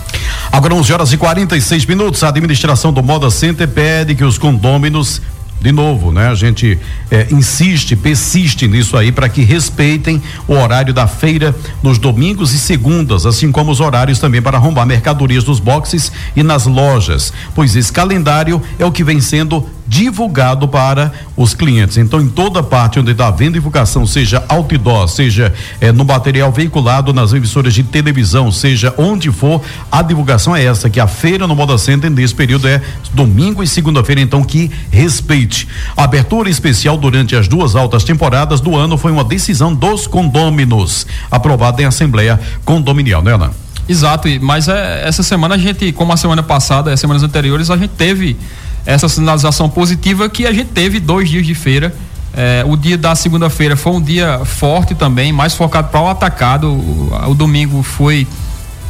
Agora 0.50 0.74
11 0.74 0.92
horas 0.92 1.12
e 1.12 1.16
46 1.16 1.86
minutos, 1.86 2.24
a 2.24 2.28
administração 2.28 2.92
do 2.92 3.02
Moda 3.02 3.30
Center 3.30 3.68
pede 3.68 4.16
que 4.16 4.24
os 4.24 4.36
condôminos 4.36 5.22
de 5.62 5.70
novo, 5.70 6.10
né? 6.10 6.28
A 6.28 6.34
gente 6.34 6.76
é, 7.08 7.28
insiste, 7.30 7.94
persiste 7.94 8.66
nisso 8.66 8.96
aí 8.96 9.12
para 9.12 9.28
que 9.28 9.42
respeitem 9.42 10.20
o 10.48 10.54
horário 10.54 10.92
da 10.92 11.06
feira 11.06 11.54
nos 11.82 11.98
domingos 11.98 12.52
e 12.52 12.58
segundas, 12.58 13.24
assim 13.24 13.52
como 13.52 13.70
os 13.70 13.78
horários 13.78 14.18
também 14.18 14.42
para 14.42 14.58
arrombar 14.58 14.84
mercadorias 14.84 15.44
nos 15.44 15.60
boxes 15.60 16.10
e 16.34 16.42
nas 16.42 16.66
lojas, 16.66 17.32
pois 17.54 17.76
esse 17.76 17.92
calendário 17.92 18.60
é 18.76 18.84
o 18.84 18.90
que 18.90 19.04
vem 19.04 19.20
sendo 19.20 19.64
divulgado 19.92 20.66
para 20.66 21.12
os 21.36 21.52
clientes. 21.52 21.98
Então, 21.98 22.18
em 22.18 22.26
toda 22.26 22.62
parte 22.62 22.98
onde 22.98 23.12
está 23.12 23.28
havendo 23.28 23.52
divulgação, 23.52 24.06
seja 24.06 24.42
outdoor, 24.48 25.06
seja 25.06 25.52
eh, 25.82 25.92
no 25.92 26.02
material 26.02 26.50
veiculado 26.50 27.12
nas 27.12 27.34
emissoras 27.34 27.74
de 27.74 27.82
televisão, 27.82 28.50
seja 28.50 28.94
onde 28.96 29.30
for, 29.30 29.60
a 29.90 30.00
divulgação 30.00 30.56
é 30.56 30.64
essa, 30.64 30.88
que 30.88 30.98
a 30.98 31.06
feira 31.06 31.46
no 31.46 31.54
Moda 31.54 31.76
Center 31.76 32.10
nesse 32.10 32.34
período 32.34 32.66
é 32.66 32.80
domingo 33.12 33.62
e 33.62 33.66
segunda-feira, 33.66 34.22
então 34.22 34.42
que 34.42 34.70
respeite. 34.90 35.68
A 35.94 36.04
abertura 36.04 36.48
especial 36.48 36.96
durante 36.96 37.36
as 37.36 37.46
duas 37.46 37.76
altas 37.76 38.02
temporadas 38.02 38.62
do 38.62 38.74
ano 38.74 38.96
foi 38.96 39.12
uma 39.12 39.22
decisão 39.22 39.74
dos 39.74 40.06
condôminos, 40.06 41.06
aprovada 41.30 41.82
em 41.82 41.84
Assembleia 41.84 42.40
Condominial, 42.64 43.20
né, 43.20 43.34
Ana? 43.34 43.50
Exato, 43.86 44.26
mas 44.40 44.68
é, 44.68 45.06
essa 45.06 45.22
semana 45.22 45.56
a 45.56 45.58
gente, 45.58 45.92
como 45.92 46.14
a 46.14 46.16
semana 46.16 46.42
passada, 46.42 46.90
as 46.90 46.98
semanas 46.98 47.22
anteriores, 47.22 47.68
a 47.68 47.76
gente 47.76 47.90
teve 47.90 48.38
essa 48.84 49.08
sinalização 49.08 49.68
positiva 49.68 50.28
que 50.28 50.46
a 50.46 50.52
gente 50.52 50.70
teve 50.70 51.00
dois 51.00 51.28
dias 51.28 51.46
de 51.46 51.54
feira. 51.54 51.94
É, 52.34 52.64
o 52.66 52.76
dia 52.76 52.96
da 52.96 53.14
segunda-feira 53.14 53.76
foi 53.76 53.92
um 53.92 54.00
dia 54.00 54.40
forte 54.44 54.94
também, 54.94 55.32
mais 55.32 55.54
focado 55.54 55.88
para 55.88 56.00
o 56.00 56.08
atacado. 56.08 56.68
O, 56.72 57.30
o 57.30 57.34
domingo 57.34 57.82
foi 57.82 58.26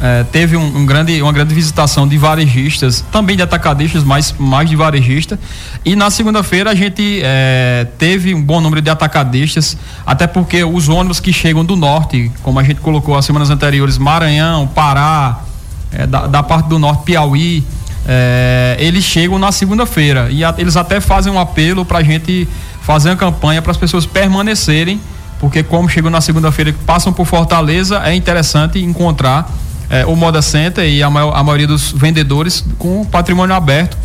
é, 0.01 0.21
teve 0.25 0.57
um, 0.57 0.79
um, 0.79 0.85
grande, 0.85 1.21
uma 1.21 1.31
grande 1.31 1.55
visitação 1.55 2.05
de 2.05 2.17
varejistas, 2.17 3.05
também 3.09 3.37
de 3.37 3.41
atacadistas, 3.41 4.03
mas 4.03 4.35
mais 4.37 4.69
de 4.69 4.75
varejista. 4.75 5.39
E 5.85 5.95
na 5.95 6.09
segunda-feira 6.09 6.71
a 6.71 6.75
gente 6.75 7.21
é, 7.23 7.87
teve 7.97 8.33
um 8.35 8.41
bom 8.41 8.59
número 8.59 8.81
de 8.81 8.89
atacadistas, 8.89 9.77
até 10.05 10.27
porque 10.27 10.61
os 10.61 10.89
ônibus 10.89 11.21
que 11.21 11.31
chegam 11.31 11.63
do 11.63 11.77
norte, 11.77 12.29
como 12.41 12.59
a 12.59 12.63
gente 12.63 12.81
colocou 12.81 13.15
as 13.15 13.23
semanas 13.23 13.49
anteriores, 13.49 13.97
Maranhão, 13.97 14.67
Pará, 14.67 15.39
é, 15.89 16.05
da, 16.05 16.27
da 16.27 16.43
parte 16.43 16.67
do 16.67 16.77
norte, 16.77 17.03
Piauí, 17.03 17.63
é, 18.05 18.75
eles 18.79 19.03
chegam 19.03 19.39
na 19.39 19.51
segunda-feira 19.51 20.27
e 20.29 20.43
a, 20.43 20.53
eles 20.57 20.75
até 20.75 20.99
fazem 20.99 21.31
um 21.31 21.39
apelo 21.39 21.85
para 21.85 21.99
a 21.99 22.03
gente 22.03 22.47
fazer 22.81 23.09
uma 23.09 23.15
campanha 23.15 23.61
para 23.61 23.71
as 23.71 23.77
pessoas 23.77 24.05
permanecerem, 24.05 24.99
porque 25.39 25.63
como 25.63 25.87
chegam 25.87 26.11
na 26.11 26.19
segunda-feira 26.19 26.73
passam 26.85 27.13
por 27.13 27.25
Fortaleza, 27.25 28.01
é 28.03 28.13
interessante 28.13 28.79
encontrar 28.79 29.49
é, 29.89 30.05
o 30.05 30.15
Moda 30.15 30.41
Center 30.41 30.85
e 30.85 31.01
a, 31.01 31.09
maior, 31.09 31.33
a, 31.33 31.43
maioria 31.43 31.67
dos 31.67 31.91
vendedores 31.91 32.63
com 32.77 33.05
patrimônio 33.05 33.55
aberto. 33.55 33.97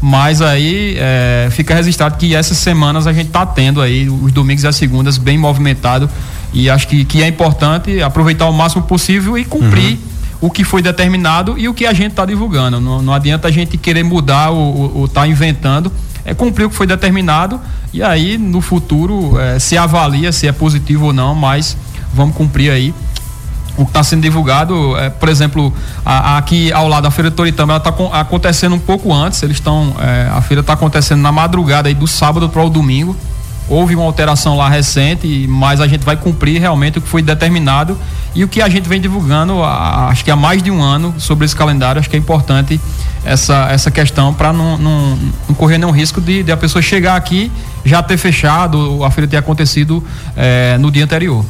Mas 0.00 0.42
aí 0.42 0.96
é, 0.98 1.48
fica 1.50 1.74
registrado 1.74 2.18
que 2.18 2.34
essas 2.34 2.58
semanas 2.58 3.06
a 3.06 3.12
gente 3.12 3.28
está 3.28 3.46
tendo 3.46 3.80
aí 3.80 4.08
os 4.08 4.32
domingos 4.32 4.64
e 4.64 4.66
as 4.66 4.76
segundas 4.76 5.16
bem 5.16 5.38
movimentado 5.38 6.10
e 6.52 6.68
acho 6.68 6.86
que, 6.88 7.04
que 7.06 7.22
é 7.22 7.28
importante 7.28 8.02
aproveitar 8.02 8.46
o 8.46 8.52
máximo 8.52 8.82
possível 8.82 9.38
e 9.38 9.44
cumprir. 9.44 9.92
Uhum 9.92 10.13
o 10.44 10.50
que 10.50 10.62
foi 10.62 10.82
determinado 10.82 11.58
e 11.58 11.70
o 11.70 11.72
que 11.72 11.86
a 11.86 11.94
gente 11.94 12.10
está 12.10 12.26
divulgando. 12.26 12.78
Não, 12.78 13.00
não, 13.00 13.14
adianta 13.14 13.48
a 13.48 13.50
gente 13.50 13.78
querer 13.78 14.04
mudar 14.04 14.50
ou 14.50 15.06
estar 15.06 15.22
tá 15.22 15.26
inventando. 15.26 15.90
É 16.22 16.34
cumprir 16.34 16.66
o 16.66 16.70
que 16.70 16.76
foi 16.76 16.86
determinado 16.86 17.58
e 17.94 18.02
aí 18.02 18.36
no 18.36 18.60
futuro 18.60 19.38
é, 19.40 19.58
se 19.58 19.78
avalia 19.78 20.32
se 20.32 20.46
é 20.46 20.52
positivo 20.52 21.06
ou 21.06 21.12
não, 21.14 21.34
mas 21.34 21.78
vamos 22.12 22.36
cumprir 22.36 22.70
aí 22.70 22.94
o 23.76 23.84
que 23.84 23.90
está 23.90 24.02
sendo 24.02 24.20
divulgado, 24.20 24.96
é, 24.98 25.08
por 25.08 25.30
exemplo, 25.30 25.72
a, 26.04 26.34
a 26.34 26.38
aqui 26.38 26.70
ao 26.72 26.88
lado 26.88 27.04
da 27.04 27.10
feira 27.10 27.30
de 27.30 27.36
Toritama, 27.36 27.72
ela 27.72 27.78
está 27.78 28.20
acontecendo 28.20 28.74
um 28.74 28.78
pouco 28.78 29.12
antes. 29.12 29.42
Eles 29.42 29.56
estão, 29.56 29.94
é, 29.98 30.28
a 30.30 30.42
feira 30.42 30.60
está 30.60 30.74
acontecendo 30.74 31.20
na 31.20 31.32
madrugada 31.32 31.88
aí 31.88 31.94
do 31.94 32.06
sábado 32.06 32.50
para 32.50 32.62
o 32.62 32.68
domingo. 32.68 33.16
Houve 33.68 33.94
uma 33.94 34.04
alteração 34.04 34.56
lá 34.56 34.68
recente, 34.68 35.46
mas 35.48 35.80
a 35.80 35.86
gente 35.86 36.04
vai 36.04 36.16
cumprir 36.16 36.60
realmente 36.60 36.98
o 36.98 37.00
que 37.00 37.08
foi 37.08 37.22
determinado 37.22 37.98
e 38.34 38.44
o 38.44 38.48
que 38.48 38.60
a 38.60 38.68
gente 38.68 38.88
vem 38.88 39.00
divulgando, 39.00 39.62
acho 39.62 40.24
que 40.24 40.30
há 40.30 40.36
mais 40.36 40.62
de 40.62 40.70
um 40.70 40.82
ano 40.82 41.14
sobre 41.18 41.44
esse 41.44 41.54
calendário. 41.54 42.00
Acho 42.00 42.10
que 42.10 42.16
é 42.16 42.18
importante 42.18 42.80
essa, 43.24 43.68
essa 43.70 43.90
questão 43.90 44.34
para 44.34 44.52
não, 44.52 44.76
não, 44.76 45.18
não, 45.48 45.54
correr 45.54 45.78
nenhum 45.78 45.92
risco 45.92 46.20
de, 46.20 46.42
de, 46.42 46.52
a 46.52 46.56
pessoa 46.56 46.82
chegar 46.82 47.16
aqui 47.16 47.50
já 47.84 48.02
ter 48.02 48.16
fechado, 48.16 49.04
a 49.04 49.10
feira 49.10 49.28
ter 49.28 49.36
acontecido 49.36 50.02
é, 50.36 50.76
no 50.78 50.90
dia 50.90 51.04
anterior. 51.04 51.44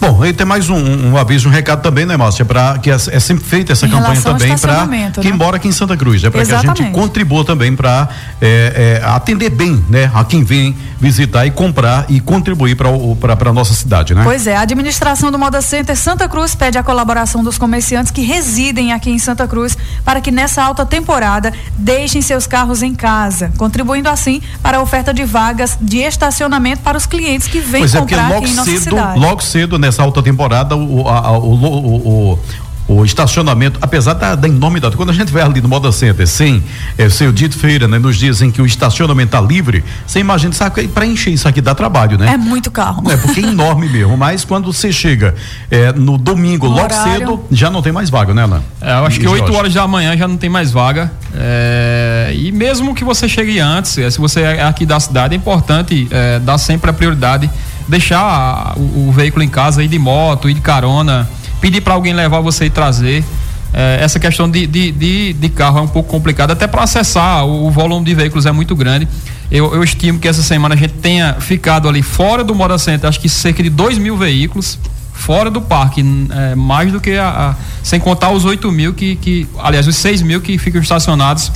Bom, 0.00 0.24
e 0.24 0.32
tem 0.32 0.46
mais 0.46 0.68
um, 0.70 1.10
um, 1.10 1.16
aviso, 1.16 1.48
um 1.48 1.52
recado 1.52 1.82
também, 1.82 2.06
né, 2.06 2.16
Márcia? 2.16 2.44
Para 2.44 2.78
que 2.78 2.90
é, 2.90 2.94
é, 2.94 3.20
sempre 3.20 3.44
feita 3.44 3.72
essa 3.72 3.86
em 3.86 3.90
campanha 3.90 4.20
também 4.20 4.58
para 4.58 4.86
né? 4.86 5.12
quem 5.20 5.32
mora 5.32 5.56
aqui 5.56 5.68
em 5.68 5.72
Santa 5.72 5.96
Cruz, 5.96 6.22
é 6.24 6.30
para 6.30 6.44
que 6.44 6.52
a 6.52 6.58
gente 6.58 6.90
contribua 6.90 7.44
também 7.44 7.74
para 7.74 8.08
é, 8.40 9.00
é, 9.02 9.06
atender 9.06 9.50
bem, 9.50 9.82
né, 9.88 10.10
a 10.14 10.24
quem 10.24 10.42
vem 10.42 10.74
visitar 10.98 11.44
e 11.46 11.50
comprar 11.50 12.06
e 12.08 12.18
contribuir 12.20 12.76
para 12.76 13.50
a 13.50 13.52
nossa 13.52 13.74
cidade, 13.74 14.14
né? 14.14 14.22
Pois 14.24 14.46
é, 14.46 14.56
a 14.56 14.60
administração 14.60 15.30
do 15.30 15.38
Moda 15.38 15.60
Center 15.60 15.96
Santa 15.96 16.28
Cruz 16.28 16.54
pede 16.54 16.78
a 16.78 16.82
colaboração 16.82 17.44
dos 17.44 17.58
comerciantes 17.58 18.10
que 18.10 18.22
residem 18.22 18.92
aqui 18.92 19.10
em 19.10 19.18
Santa 19.18 19.46
Cruz 19.46 19.76
para 20.04 20.20
que 20.20 20.30
nessa 20.30 20.62
alta 20.62 20.86
temporada 20.86 21.52
deixem 21.76 22.22
seus 22.22 22.46
carros 22.46 22.82
em 22.82 22.94
casa, 22.94 23.52
contribuindo 23.58 24.08
assim 24.08 24.40
para 24.62 24.78
a 24.78 24.80
oferta 24.80 25.12
de 25.12 25.24
vagas 25.24 25.73
de 25.80 25.98
estacionamento 25.98 26.82
para 26.82 26.96
os 26.96 27.06
clientes 27.06 27.48
que 27.48 27.60
vêm 27.60 27.80
pois 27.80 27.94
é, 27.94 28.00
comprar 28.00 28.32
é, 28.32 28.36
aqui 28.38 28.50
em 28.50 28.54
nossa 28.54 28.70
cedo, 28.70 28.82
cidade. 28.82 29.18
Logo 29.18 29.42
cedo, 29.42 29.78
nessa 29.78 30.02
alta 30.02 30.22
temporada, 30.22 30.76
o, 30.76 31.08
a, 31.08 31.38
o, 31.38 31.54
o, 31.54 32.32
o 32.32 32.38
o 32.86 33.04
estacionamento, 33.04 33.78
apesar 33.80 34.12
da, 34.14 34.34
da 34.34 34.46
enormidade, 34.46 34.96
quando 34.96 35.10
a 35.10 35.12
gente 35.12 35.32
vai 35.32 35.42
ali 35.42 35.60
no 35.60 35.68
Moda 35.68 35.90
Center, 35.90 36.26
sem 36.26 36.62
é, 36.98 37.08
ser 37.08 37.28
o 37.28 37.32
dito 37.32 37.56
feira, 37.56 37.88
né, 37.88 37.98
nos 37.98 38.16
dizem 38.16 38.50
que 38.50 38.60
o 38.60 38.66
estacionamento 38.66 39.32
tá 39.32 39.40
livre, 39.40 39.82
você 40.06 40.18
imagina, 40.18 40.52
sabe, 40.52 40.86
para 40.88 41.06
encher 41.06 41.32
isso 41.32 41.48
aqui 41.48 41.60
dá 41.60 41.74
trabalho, 41.74 42.18
né? 42.18 42.34
É 42.34 42.36
muito 42.36 42.70
carro. 42.70 43.10
É, 43.10 43.16
porque 43.16 43.40
é 43.40 43.44
enorme 43.44 43.88
mesmo, 43.88 44.16
mas 44.16 44.44
quando 44.44 44.70
você 44.72 44.92
chega 44.92 45.34
é, 45.70 45.92
no 45.92 46.18
domingo, 46.18 46.66
no 46.66 46.74
logo 46.74 46.92
horário... 46.92 47.12
cedo, 47.12 47.44
já 47.50 47.70
não 47.70 47.80
tem 47.80 47.92
mais 47.92 48.10
vaga, 48.10 48.34
né, 48.34 48.44
Ana? 48.44 48.62
É, 48.80 48.92
eu 48.92 49.06
acho 49.06 49.16
e 49.18 49.20
que 49.20 49.28
8 49.28 49.54
horas 49.54 49.72
da 49.72 49.86
manhã 49.88 50.16
já 50.16 50.28
não 50.28 50.36
tem 50.36 50.50
mais 50.50 50.70
vaga, 50.70 51.10
é, 51.34 52.32
e 52.34 52.52
mesmo 52.52 52.94
que 52.94 53.02
você 53.02 53.28
chegue 53.28 53.58
antes, 53.60 53.96
é, 53.96 54.10
se 54.10 54.18
você 54.18 54.42
é 54.42 54.62
aqui 54.62 54.84
da 54.84 55.00
cidade, 55.00 55.34
é 55.34 55.36
importante 55.36 56.06
é, 56.10 56.38
dar 56.38 56.58
sempre 56.58 56.90
a 56.90 56.92
prioridade, 56.92 57.50
deixar 57.88 58.74
o, 58.76 59.08
o 59.08 59.12
veículo 59.12 59.42
em 59.42 59.48
casa, 59.48 59.82
ir 59.82 59.88
de 59.88 59.98
moto, 59.98 60.50
ir 60.50 60.54
de 60.54 60.60
carona, 60.60 61.28
pedir 61.64 61.80
para 61.80 61.94
alguém 61.94 62.12
levar 62.12 62.40
você 62.40 62.66
e 62.66 62.70
trazer. 62.70 63.24
É, 63.72 63.98
essa 64.02 64.20
questão 64.20 64.50
de, 64.50 64.66
de, 64.66 64.92
de, 64.92 65.32
de, 65.32 65.48
carro 65.48 65.78
é 65.78 65.80
um 65.80 65.88
pouco 65.88 66.10
complicada, 66.10 66.52
até 66.52 66.66
para 66.66 66.82
acessar, 66.82 67.46
o, 67.46 67.66
o, 67.66 67.70
volume 67.70 68.04
de 68.04 68.14
veículos 68.14 68.44
é 68.44 68.52
muito 68.52 68.76
grande. 68.76 69.08
Eu, 69.50 69.74
eu, 69.74 69.82
estimo 69.82 70.18
que 70.18 70.28
essa 70.28 70.42
semana 70.42 70.74
a 70.74 70.78
gente 70.78 70.92
tenha 70.92 71.36
ficado 71.40 71.88
ali 71.88 72.02
fora 72.02 72.44
do 72.44 72.54
Moda 72.54 72.76
Center, 72.76 73.08
acho 73.08 73.18
que 73.18 73.30
cerca 73.30 73.62
de 73.62 73.70
2 73.70 73.96
mil 73.96 74.14
veículos 74.14 74.78
fora 75.14 75.50
do 75.50 75.62
parque, 75.62 76.04
é, 76.30 76.54
mais 76.54 76.92
do 76.92 77.00
que 77.00 77.12
a, 77.12 77.28
a, 77.28 77.54
sem 77.82 77.98
contar 77.98 78.30
os 78.30 78.44
8 78.44 78.70
mil 78.70 78.92
que, 78.92 79.16
que, 79.16 79.48
aliás, 79.58 79.88
os 79.88 79.96
6 79.96 80.20
mil 80.20 80.42
que 80.42 80.58
ficam 80.58 80.82
estacionados 80.82 81.50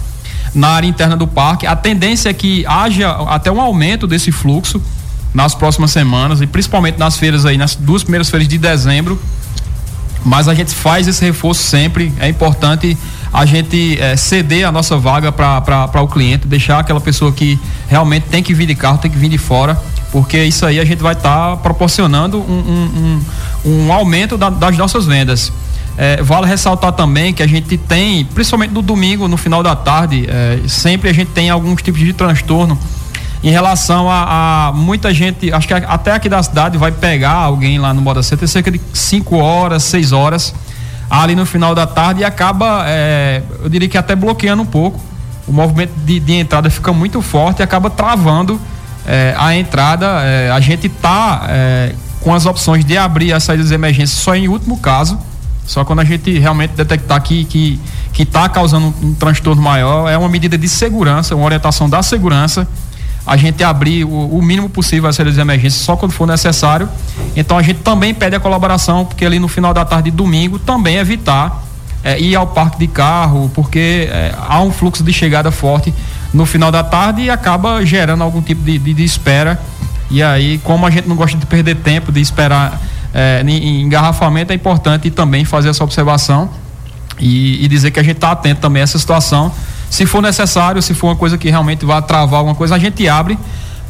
na 0.55 0.69
área 0.69 0.87
interna 0.87 1.19
do 1.19 1.27
parque. 1.27 1.67
A 1.67 1.77
tendência 1.77 2.31
é 2.31 2.33
que 2.33 2.65
haja 2.67 3.11
até 3.29 3.53
um 3.53 3.61
aumento 3.61 4.07
desse 4.07 4.33
fluxo 4.33 4.81
nas 5.35 5.55
próximas 5.55 5.91
semanas 5.91 6.41
e 6.41 6.47
principalmente 6.47 6.99
nas 6.99 7.19
feiras 7.19 7.45
aí, 7.45 7.59
nas 7.59 7.75
duas 7.75 8.03
primeiras 8.03 8.31
feiras 8.31 8.49
de 8.49 8.57
dezembro, 8.57 9.21
mas 10.25 10.49
a 10.49 10.55
gente 10.55 10.75
faz 10.75 11.07
esse 11.09 11.25
reforço 11.25 11.63
sempre. 11.63 12.13
É 12.19 12.29
importante 12.29 12.97
a 13.33 13.45
gente 13.45 13.99
é, 14.01 14.17
ceder 14.17 14.67
a 14.67 14.73
nossa 14.73 14.97
vaga 14.97 15.31
para 15.31 16.03
o 16.03 16.09
cliente, 16.09 16.47
deixar 16.47 16.79
aquela 16.79 17.01
pessoa 17.01 17.33
que 17.33 17.59
realmente 17.89 18.25
tem 18.25 18.43
que 18.43 18.55
vir 18.55 18.67
de 18.67 18.75
carro, 18.75 18.99
tem 18.99 19.11
que 19.11 19.19
vir 19.19 19.29
de 19.29 19.39
fora, 19.39 19.81
porque 20.11 20.43
isso 20.45 20.65
aí 20.65 20.81
a 20.81 20.85
gente 20.85 21.03
vai 21.03 21.13
estar 21.13 21.51
tá 21.51 21.57
proporcionando 21.57 22.39
um, 22.39 22.43
um, 22.43 23.21
um, 23.67 23.87
um 23.87 23.93
aumento 23.93 24.37
da, 24.37 24.49
das 24.51 24.77
nossas 24.77 25.07
vendas. 25.07 25.53
É, 25.97 26.23
vale 26.23 26.47
ressaltar 26.47 26.93
também 26.93 27.35
que 27.35 27.43
a 27.43 27.47
gente 27.47 27.77
tem, 27.77 28.25
principalmente 28.25 28.71
no 28.71 28.83
domingo, 28.83 29.27
no 29.27 29.37
final 29.37 29.65
da 29.65 29.75
tarde, 29.75 30.27
é, 30.29 30.61
sempre 30.69 31.11
a 31.11 31.13
gente 31.13 31.33
tem 31.33 31.51
alguns 31.51 31.83
tipos 31.83 32.01
de 32.01 32.13
transtorno 32.13 32.79
em 33.43 33.51
relação 33.51 34.11
a, 34.11 34.69
a, 34.69 34.73
muita 34.73 35.15
gente, 35.15 35.53
acho 35.53 35.67
que 35.69 35.75
até 35.75 36.13
aqui 36.13 36.29
da 36.29 36.43
cidade 36.43 36.77
vai 36.77 36.91
pegar 36.91 37.33
alguém 37.33 37.79
lá 37.79 37.95
no 37.95 38.01
Moda 38.01 38.23
Center 38.23 38.49
cerca 38.49 38.71
de 38.71 38.81
5 38.93 39.37
horas, 39.37 39.85
6 39.85 40.13
horas 40.13 40.55
ali 41.09 41.35
no 41.35 41.47
final 41.47 41.75
da 41.75 41.87
tarde 41.87 42.21
e 42.21 42.25
acaba, 42.25 42.85
é, 42.87 43.43
eu 43.63 43.69
diria 43.69 43.89
que 43.89 43.97
até 43.97 44.15
bloqueando 44.15 44.63
um 44.63 44.67
pouco. 44.67 45.01
O 45.47 45.53
movimento 45.53 45.93
de, 46.05 46.21
de 46.21 46.35
entrada 46.35 46.69
fica 46.69 46.93
muito 46.93 47.23
forte 47.23 47.61
e 47.61 47.63
acaba 47.63 47.89
travando 47.89 48.61
é, 49.07 49.35
a 49.39 49.55
entrada. 49.55 50.07
É, 50.23 50.51
a 50.51 50.61
gente 50.61 50.89
está 50.89 51.47
é, 51.49 51.95
com 52.21 52.35
as 52.35 52.45
opções 52.45 52.85
de 52.85 52.99
abrir 52.99 53.33
as 53.33 53.45
saídas 53.45 53.69
de 53.69 53.75
emergência 53.75 54.17
só 54.19 54.35
em 54.35 54.49
último 54.49 54.77
caso 54.79 55.19
só 55.69 55.85
quando 55.85 56.01
a 56.01 56.05
gente 56.05 56.39
realmente 56.39 56.71
detectar 56.71 57.23
que 57.23 57.45
que 57.45 57.79
que 58.11 58.23
está 58.23 58.49
causando 58.49 58.87
um, 58.87 59.09
um, 59.09 59.15
transtorno 59.15 59.63
maior, 59.63 60.09
é 60.09 60.17
uma 60.19 60.29
medida 60.29 60.59
de 60.59 60.67
segurança, 60.67 61.37
uma 61.37 61.45
orientação 61.45 61.89
da 61.89 62.03
segurança, 62.03 62.67
a 63.29 63.37
gente 63.37 63.63
abrir 63.63 64.05
o, 64.05 64.39
o 64.39 64.43
mínimo 64.43 64.69
possível 64.69 65.09
as 65.09 65.15
saídas 65.17 65.35
de 65.35 65.41
emergência 65.41 65.85
só 65.85 65.97
quando 65.97 66.13
for 66.13 66.27
necessário. 66.27 66.89
Então 67.37 67.59
a 67.59 67.63
gente 67.63 67.81
também 67.81 68.15
pede 68.15 68.35
a 68.35 68.41
colaboração, 68.41 69.05
porque 69.05 69.25
ali 69.25 69.39
no 69.39 69.49
final 69.49 69.75
da 69.75 69.85
tarde 69.85 70.11
de 70.11 70.17
domingo 70.17 70.59
também 70.59 70.97
evitar 70.97 71.63
é, 72.03 72.19
ir 72.19 72.35
ao 72.35 72.47
parque 72.47 72.79
de 72.79 72.87
carro, 72.87 73.51
porque 73.55 74.09
é, 74.11 74.35
há 74.49 74.61
um 74.63 74.73
fluxo 74.73 75.03
de 75.03 75.13
chegada 75.13 75.51
forte 75.51 75.93
no 76.33 76.47
final 76.47 76.71
da 76.71 76.83
tarde 76.83 77.23
e 77.23 77.31
acaba 77.31 77.85
gerando 77.85 78.23
algum 78.23 78.41
tipo 78.41 78.63
de, 78.63 78.79
de, 78.79 78.95
de 78.95 79.05
espera. 79.05 79.61
E 80.11 80.23
aí, 80.23 80.59
como 80.65 80.87
a 80.87 80.91
gente 80.91 81.07
não 81.07 81.17
gosta 81.17 81.37
de 81.37 81.45
perder 81.45 81.77
tempo, 81.77 82.11
de 82.11 82.21
esperar 82.21 82.81
é, 83.13 83.43
em 83.47 83.83
engarrafamento, 83.83 84.53
é 84.53 84.55
importante 84.55 85.11
também 85.11 85.45
fazer 85.45 85.69
essa 85.69 85.85
observação 85.85 86.49
e, 87.21 87.63
e 87.63 87.69
dizer 87.69 87.91
que 87.91 88.01
a 88.01 88.03
gente 88.03 88.17
está 88.17 88.33
atento 88.33 88.61
também 88.61 88.81
a 88.81 88.85
essa 88.85 88.99
situação. 88.99 89.53
Se 89.91 90.07
for 90.07 90.23
necessário, 90.23 90.81
se 90.83 90.95
for 90.95 91.09
uma 91.09 91.17
coisa 91.17 91.39
que 91.39 91.51
realmente 91.51 91.85
vai 91.85 92.01
travar 92.03 92.39
alguma 92.41 92.55
coisa, 92.55 92.75
a 92.75 92.79
gente 92.79 93.09
abre, 93.09 93.39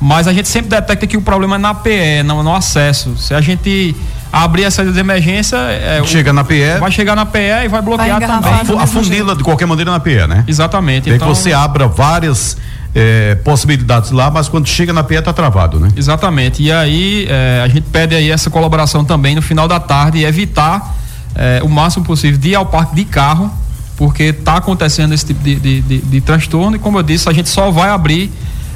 mas 0.00 0.28
a 0.28 0.32
gente 0.32 0.48
sempre 0.48 0.70
detecta 0.70 1.06
que 1.06 1.16
o 1.16 1.22
problema 1.22 1.56
é 1.56 1.58
na 1.58 1.74
PE, 1.74 2.22
não 2.24 2.42
no 2.42 2.54
acesso. 2.54 3.16
Se 3.16 3.34
a 3.34 3.40
gente 3.40 3.96
abrir 4.32 4.64
a 4.64 4.70
saída 4.70 4.92
de 4.92 5.00
emergência. 5.00 5.56
É, 5.56 6.00
Chega 6.04 6.30
o, 6.30 6.34
na 6.34 6.44
PE. 6.44 6.78
Vai 6.80 6.90
chegar 6.90 7.16
na 7.16 7.26
PE 7.26 7.64
e 7.64 7.68
vai 7.68 7.82
bloquear 7.82 8.20
vai 8.20 8.28
também. 8.28 8.78
A, 8.78 8.86
fundila 8.86 9.34
de 9.34 9.42
qualquer 9.42 9.66
maneira 9.66 9.90
na 9.90 10.00
PE, 10.00 10.26
né? 10.26 10.44
Exatamente. 10.46 11.10
Então, 11.10 11.28
que 11.28 11.34
você 11.34 11.52
abra 11.52 11.88
várias 11.88 12.56
é, 12.94 13.34
possibilidades 13.36 14.10
lá, 14.10 14.30
mas 14.30 14.48
quando 14.48 14.66
chega 14.66 14.92
na 14.92 15.02
PE 15.02 15.16
está 15.16 15.32
travado, 15.32 15.80
né? 15.80 15.88
Exatamente. 15.96 16.62
E 16.62 16.70
aí 16.70 17.26
é, 17.28 17.62
a 17.64 17.68
gente 17.68 17.82
pede 17.90 18.14
aí 18.14 18.30
essa 18.30 18.50
colaboração 18.50 19.04
também 19.04 19.34
no 19.34 19.42
final 19.42 19.66
da 19.66 19.80
tarde 19.80 20.18
e 20.18 20.24
evitar 20.24 20.94
é, 21.34 21.60
o 21.62 21.68
máximo 21.68 22.04
possível 22.04 22.38
de 22.38 22.50
ir 22.50 22.54
ao 22.54 22.66
parque 22.66 22.94
de 22.94 23.04
carro, 23.04 23.50
porque 23.98 24.22
está 24.22 24.56
acontecendo 24.56 25.12
esse 25.12 25.26
tipo 25.26 25.42
de, 25.42 25.56
de, 25.56 25.80
de, 25.82 25.98
de, 25.98 26.20
transtorno 26.20 26.76
e 26.76 26.78
como 26.78 27.00
eu 27.00 27.02
disse, 27.02 27.28
a 27.28 27.32
gente 27.32 27.48
só 27.48 27.68
vai 27.68 27.90
abrir 27.90 28.30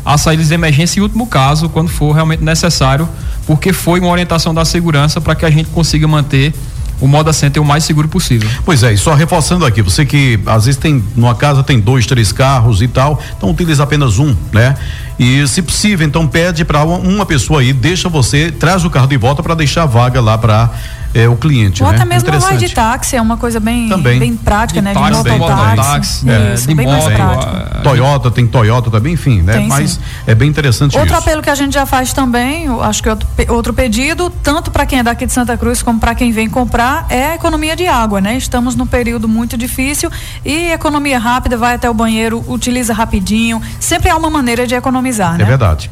as 0.04 0.20
saídas 0.20 0.48
de 0.48 0.54
emergência 0.54 0.98
em 0.98 1.02
último 1.02 1.28
caso, 1.28 1.68
quando 1.68 1.88
for 1.88 2.12
realmente 2.12 2.42
necessário, 2.42 3.08
porque 3.46 3.72
foi 3.72 4.00
uma 4.00 4.10
orientação 4.10 4.52
da 4.52 4.64
segurança 4.64 5.20
para 5.20 5.36
que 5.36 5.46
a 5.46 5.50
gente 5.50 5.68
consiga 5.70 6.08
manter 6.08 6.52
o 7.00 7.06
Moda 7.06 7.32
Center 7.32 7.62
o 7.62 7.64
mais 7.64 7.84
seguro 7.84 8.08
possível. 8.08 8.50
Pois 8.64 8.82
é, 8.82 8.92
e 8.92 8.98
só 8.98 9.14
reforçando 9.14 9.64
aqui, 9.64 9.80
você 9.80 10.04
que 10.04 10.40
às 10.44 10.64
vezes 10.64 10.80
tem 10.80 11.02
numa 11.14 11.36
casa 11.36 11.62
tem 11.62 11.78
dois, 11.78 12.04
três 12.04 12.32
carros 12.32 12.82
e 12.82 12.88
tal, 12.88 13.20
então 13.36 13.48
utiliza 13.48 13.84
apenas 13.84 14.18
um, 14.18 14.34
né? 14.52 14.76
E 15.20 15.46
se 15.46 15.62
possível, 15.62 16.04
então 16.04 16.26
pede 16.26 16.64
para 16.64 16.84
uma 16.84 17.24
pessoa 17.24 17.60
aí, 17.60 17.72
deixa 17.72 18.08
você, 18.08 18.50
traz 18.50 18.84
o 18.84 18.90
carro 18.90 19.06
de 19.06 19.16
volta 19.16 19.40
para 19.40 19.54
deixar 19.54 19.84
a 19.84 19.86
vaga 19.86 20.20
lá 20.20 20.36
para 20.36 20.68
é, 21.14 21.28
o 21.28 21.36
cliente. 21.36 21.82
Ou 21.82 21.90
né? 21.90 21.96
até 21.96 22.04
mesmo 22.04 22.40
vai 22.40 22.56
de 22.56 22.68
táxi, 22.68 23.16
é 23.16 23.22
uma 23.22 23.36
coisa 23.36 23.60
bem, 23.60 23.88
também. 23.88 24.18
bem 24.18 24.36
prática, 24.36 24.80
de 24.80 24.84
né? 24.84 24.94
Táxi, 24.94 25.22
de 25.22 25.30
mototáxi. 25.30 26.30
É, 26.30 26.54
Isso, 26.54 26.68
de 26.68 26.74
bem 26.74 26.86
moto, 26.86 27.02
mais 27.02 27.14
prático. 27.14 27.82
Toyota, 27.82 28.30
tem 28.30 28.46
Toyota 28.46 28.90
também, 28.90 29.14
enfim, 29.14 29.42
né? 29.42 29.54
Tem, 29.54 29.68
Mas 29.68 29.92
sim. 29.92 30.00
é 30.26 30.34
bem 30.34 30.48
interessante 30.48 30.96
Outro 30.96 31.12
isso. 31.12 31.22
apelo 31.22 31.42
que 31.42 31.50
a 31.50 31.54
gente 31.54 31.74
já 31.74 31.84
faz 31.84 32.12
também, 32.12 32.66
acho 32.80 33.02
que 33.02 33.08
outro, 33.08 33.28
outro 33.48 33.74
pedido, 33.74 34.30
tanto 34.42 34.70
para 34.70 34.86
quem 34.86 35.00
é 35.00 35.02
daqui 35.02 35.26
de 35.26 35.32
Santa 35.32 35.56
Cruz 35.56 35.82
como 35.82 35.98
para 35.98 36.14
quem 36.14 36.32
vem 36.32 36.48
comprar, 36.48 37.06
é 37.08 37.26
a 37.26 37.34
economia 37.34 37.76
de 37.76 37.86
água, 37.86 38.20
né? 38.20 38.36
Estamos 38.36 38.74
num 38.74 38.86
período 38.86 39.28
muito 39.28 39.56
difícil 39.56 40.10
e 40.44 40.72
economia 40.72 41.18
rápida, 41.18 41.56
vai 41.56 41.74
até 41.74 41.88
o 41.90 41.94
banheiro, 41.94 42.44
utiliza 42.48 42.94
rapidinho. 42.94 43.60
Sempre 43.78 44.10
há 44.10 44.16
uma 44.16 44.30
maneira 44.30 44.66
de 44.66 44.74
economizar, 44.74 45.34
é 45.34 45.38
né? 45.38 45.44
É 45.44 45.46
verdade. 45.46 45.90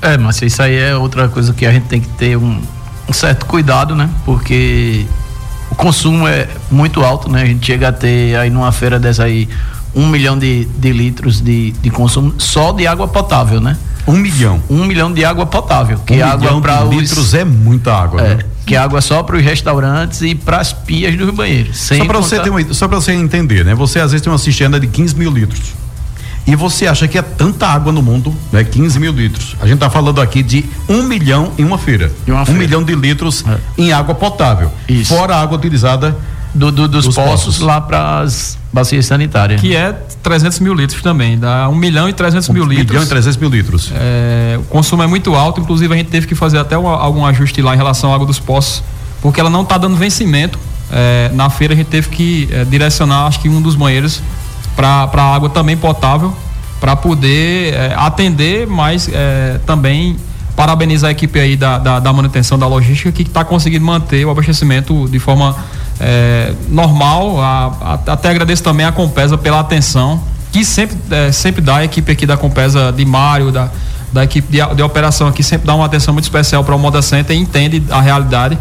É, 0.00 0.18
mas 0.18 0.40
isso 0.42 0.62
aí 0.62 0.76
é 0.76 0.94
outra 0.94 1.28
coisa 1.28 1.54
que 1.54 1.64
a 1.64 1.72
gente 1.72 1.86
tem 1.86 2.00
que 2.00 2.08
ter 2.08 2.36
um, 2.36 2.60
um 3.08 3.12
certo 3.12 3.46
cuidado, 3.46 3.94
né? 3.94 4.10
Porque 4.24 5.06
o 5.70 5.74
consumo 5.74 6.26
é 6.26 6.48
muito 6.70 7.02
alto, 7.04 7.30
né? 7.30 7.42
A 7.42 7.46
gente 7.46 7.66
chega 7.66 7.88
a 7.88 7.92
ter 7.92 8.36
aí 8.36 8.50
numa 8.50 8.72
feira 8.72 8.98
dessa 8.98 9.24
aí 9.24 9.48
um 9.94 10.08
milhão 10.08 10.38
de, 10.38 10.64
de 10.64 10.92
litros 10.92 11.40
de, 11.40 11.70
de 11.72 11.90
consumo 11.90 12.34
só 12.38 12.72
de 12.72 12.86
água 12.86 13.06
potável, 13.06 13.60
né? 13.60 13.76
Um 14.06 14.16
milhão. 14.16 14.62
Um 14.68 14.84
milhão 14.84 15.12
de 15.12 15.24
água 15.24 15.46
potável. 15.46 15.98
Que 16.04 16.22
um 16.22 16.24
água 16.26 16.60
para 16.60 16.84
litros 16.84 17.32
é 17.34 17.44
muita 17.44 17.94
água, 17.94 18.20
é, 18.20 18.34
né? 18.36 18.38
Que 18.66 18.76
água 18.76 19.00
só 19.00 19.22
para 19.22 19.36
os 19.36 19.42
restaurantes 19.42 20.20
e 20.22 20.34
para 20.34 20.58
as 20.58 20.72
pias 20.72 21.16
dos 21.16 21.30
banheiros. 21.30 21.78
Só 21.78 21.96
para 21.96 22.06
contar... 22.06 22.20
você 22.20 22.40
ter 22.40 22.50
uma, 22.50 22.74
só 22.74 22.88
para 22.88 23.00
você 23.00 23.12
entender, 23.12 23.64
né? 23.64 23.74
Você 23.74 24.00
às 24.00 24.10
vezes 24.10 24.22
tem 24.22 24.32
uma 24.32 24.38
cisterna 24.38 24.78
de 24.78 24.86
15 24.86 25.16
mil 25.16 25.30
litros 25.30 25.83
e 26.46 26.54
você 26.54 26.86
acha 26.86 27.08
que 27.08 27.16
é 27.16 27.22
tanta 27.22 27.66
água 27.66 27.90
no 27.90 28.02
mundo, 28.02 28.34
né? 28.52 28.62
15 28.62 29.00
mil 29.00 29.12
litros. 29.12 29.56
A 29.60 29.66
gente 29.66 29.76
está 29.76 29.88
falando 29.88 30.20
aqui 30.20 30.42
de 30.42 30.64
um 30.88 31.02
milhão 31.02 31.52
em 31.56 31.64
uma 31.64 31.78
feira. 31.78 32.12
Uma 32.26 32.42
um 32.42 32.46
feira. 32.46 32.60
milhão 32.60 32.82
de 32.82 32.94
litros 32.94 33.44
é. 33.46 33.58
em 33.78 33.92
água 33.92 34.14
potável. 34.14 34.70
Isso. 34.88 35.14
Fora 35.14 35.36
a 35.36 35.40
água 35.40 35.56
utilizada 35.56 36.16
do, 36.54 36.70
do, 36.70 36.86
dos, 36.86 37.06
dos, 37.06 37.14
poços, 37.14 37.44
poços. 37.44 37.60
lá 37.60 37.80
para 37.80 38.20
as 38.20 38.58
bacias 38.72 39.06
sanitárias. 39.06 39.60
Que 39.60 39.74
é 39.74 39.92
300 40.22 40.60
mil 40.60 40.74
litros 40.74 41.02
também, 41.02 41.38
dá 41.38 41.68
1 41.68 41.74
milhão 41.74 42.08
e 42.08 42.12
300 42.12 42.48
um 42.48 42.52
mil 42.52 42.64
litros. 42.64 42.90
1 42.90 42.92
milhão 42.92 43.02
e 43.02 43.08
300 43.08 43.36
mil 43.38 43.48
litros. 43.48 43.92
É, 43.94 44.58
o 44.58 44.64
consumo 44.64 45.02
é 45.02 45.06
muito 45.06 45.34
alto, 45.34 45.60
inclusive 45.60 45.92
a 45.92 45.96
gente 45.96 46.10
teve 46.10 46.26
que 46.26 46.34
fazer 46.34 46.58
até 46.58 46.78
um, 46.78 46.86
algum 46.86 47.24
ajuste 47.26 47.60
lá 47.60 47.74
em 47.74 47.76
relação 47.76 48.12
à 48.12 48.14
água 48.14 48.26
dos 48.26 48.38
poços, 48.38 48.82
porque 49.20 49.40
ela 49.40 49.50
não 49.50 49.62
está 49.62 49.78
dando 49.78 49.96
vencimento. 49.96 50.58
É, 50.92 51.30
na 51.32 51.48
feira 51.48 51.74
a 51.74 51.76
gente 51.76 51.88
teve 51.88 52.08
que 52.10 52.48
é, 52.52 52.64
direcionar, 52.64 53.26
acho 53.26 53.40
que 53.40 53.48
um 53.48 53.60
dos 53.60 53.74
banheiros 53.74 54.22
para 54.76 55.22
água 55.22 55.48
também 55.48 55.76
potável, 55.76 56.34
para 56.80 56.96
poder 56.96 57.74
é, 57.74 57.94
atender, 57.96 58.66
mas 58.66 59.08
é, 59.12 59.58
também 59.66 60.16
parabenizar 60.56 61.08
a 61.08 61.12
equipe 61.12 61.38
aí 61.38 61.56
da, 61.56 61.78
da, 61.78 62.00
da 62.00 62.12
manutenção 62.12 62.58
da 62.58 62.66
logística 62.66 63.10
que 63.10 63.22
está 63.22 63.44
conseguindo 63.44 63.84
manter 63.84 64.24
o 64.24 64.30
abastecimento 64.30 65.08
de 65.08 65.18
forma 65.18 65.56
é, 66.00 66.52
normal. 66.68 67.40
A, 67.40 67.98
a, 68.06 68.12
até 68.12 68.30
agradeço 68.30 68.62
também 68.62 68.86
a 68.86 68.92
Compesa 68.92 69.36
pela 69.36 69.60
atenção 69.60 70.22
que 70.54 70.64
sempre, 70.64 70.96
é, 71.10 71.32
sempre 71.32 71.60
dá 71.60 71.78
a 71.78 71.84
equipe 71.84 72.12
aqui 72.12 72.24
da 72.24 72.36
Compesa 72.36 72.92
de 72.92 73.04
Mário, 73.04 73.50
da, 73.50 73.68
da 74.12 74.22
equipe 74.22 74.46
de, 74.52 74.74
de 74.76 74.82
operação 74.82 75.26
aqui, 75.26 75.42
sempre 75.42 75.66
dá 75.66 75.74
uma 75.74 75.84
atenção 75.84 76.14
muito 76.14 76.26
especial 76.26 76.62
para 76.62 76.76
o 76.76 76.78
Moda 76.78 77.02
Center 77.02 77.36
e 77.36 77.40
entende 77.40 77.82
a 77.90 78.00
realidade. 78.00 78.56